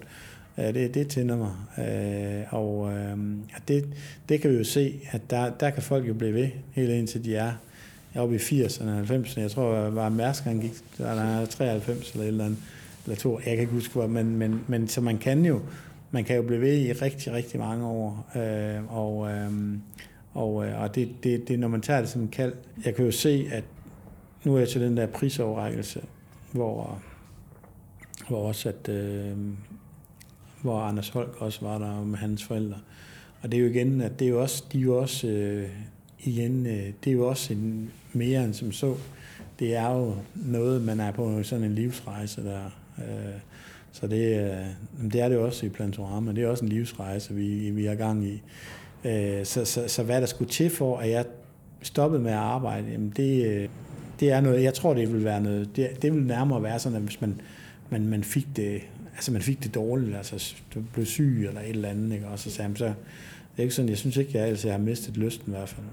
[0.58, 1.52] Øh, det, det tænder mig.
[1.78, 3.18] Øh, øh,
[3.56, 3.86] og det,
[4.30, 7.26] det kan vi jo se, at der, der kan folk jo blive ved, helt indtil
[7.26, 7.52] de er
[8.16, 9.40] oppe i 80'erne og 90'erne.
[9.40, 12.60] Jeg tror, var Mærsk, han gik, der er 93 eller et eller andet,
[13.06, 15.62] eller to, jeg kan ikke huske, hvor, men, men, men så man kan jo,
[16.12, 18.28] man kan jo blive ved i rigtig, rigtig mange år.
[18.90, 19.32] Og, og
[20.36, 22.54] og, øh, og det, det, det, når man tager det som en kald,
[22.86, 23.64] jeg kan jo se, at
[24.44, 26.02] nu er jeg til den der prisoverrækkelse,
[26.52, 27.02] hvor,
[28.28, 29.38] hvor også at, øh,
[30.62, 32.78] hvor Anders Holk også var der med hans forældre.
[33.42, 35.70] Og det er jo igen, at det er jo også, de er jo også øh,
[36.20, 38.96] igen, øh, det er jo også en, mere end som så.
[39.60, 42.66] Det er jo noget, man er på sådan en livsrejse der.
[42.98, 43.40] Øh,
[43.92, 46.32] så det, øh, det er det jo også i Plantorama.
[46.32, 48.42] Det er også en livsrejse, vi, vi er gang i.
[49.04, 51.26] Øh, så, så, så hvad der skulle til for, at jeg
[51.82, 53.70] stoppede med at arbejde, jamen det, øh,
[54.20, 56.96] det er noget, jeg tror, det vil være noget, det, det vil nærmere være sådan,
[56.96, 57.42] at hvis man,
[57.90, 58.82] man, man fik det,
[59.16, 62.28] altså man fik det dårligt, altså du blev syg eller et eller andet, ikke?
[62.28, 62.94] og så sagde så, det
[63.58, 65.86] er ikke sådan, jeg synes ikke, jeg, altså, jeg har mistet lysten i hvert fald.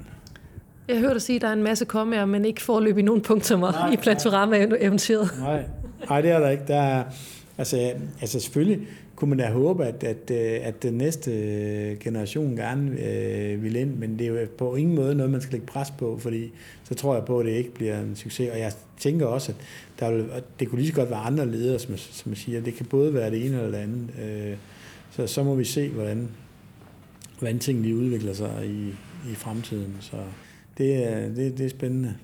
[0.89, 3.21] Jeg hørte dig sige, at der er en masse kommaer, men ikke forløb i nogen
[3.21, 5.31] punkter i Plantorama-eventyret.
[5.39, 5.65] Nej,
[6.09, 6.65] nej, det er der ikke.
[6.69, 7.05] Der er,
[7.59, 8.87] altså, altså selvfølgelig,
[9.23, 13.77] kunne man da håbe, at, at, øh, at den næste øh, generation gerne øh, vil
[13.77, 16.53] ind, men det er jo på ingen måde noget, man skal lægge pres på, fordi
[16.85, 18.51] så tror jeg på, at det ikke bliver en succes.
[18.51, 19.59] Og jeg tænker også, at
[20.01, 20.27] der vil,
[20.61, 22.61] det kunne lige så godt være andre ledere, som, som jeg siger.
[22.61, 24.09] Det kan både være det ene eller det andet.
[24.23, 24.57] Øh,
[25.11, 26.29] så, så må vi se, hvordan,
[27.39, 28.89] hvordan tingene udvikler sig i,
[29.33, 29.97] i fremtiden.
[30.01, 30.17] Så
[30.79, 32.15] det er, det, det er spændende.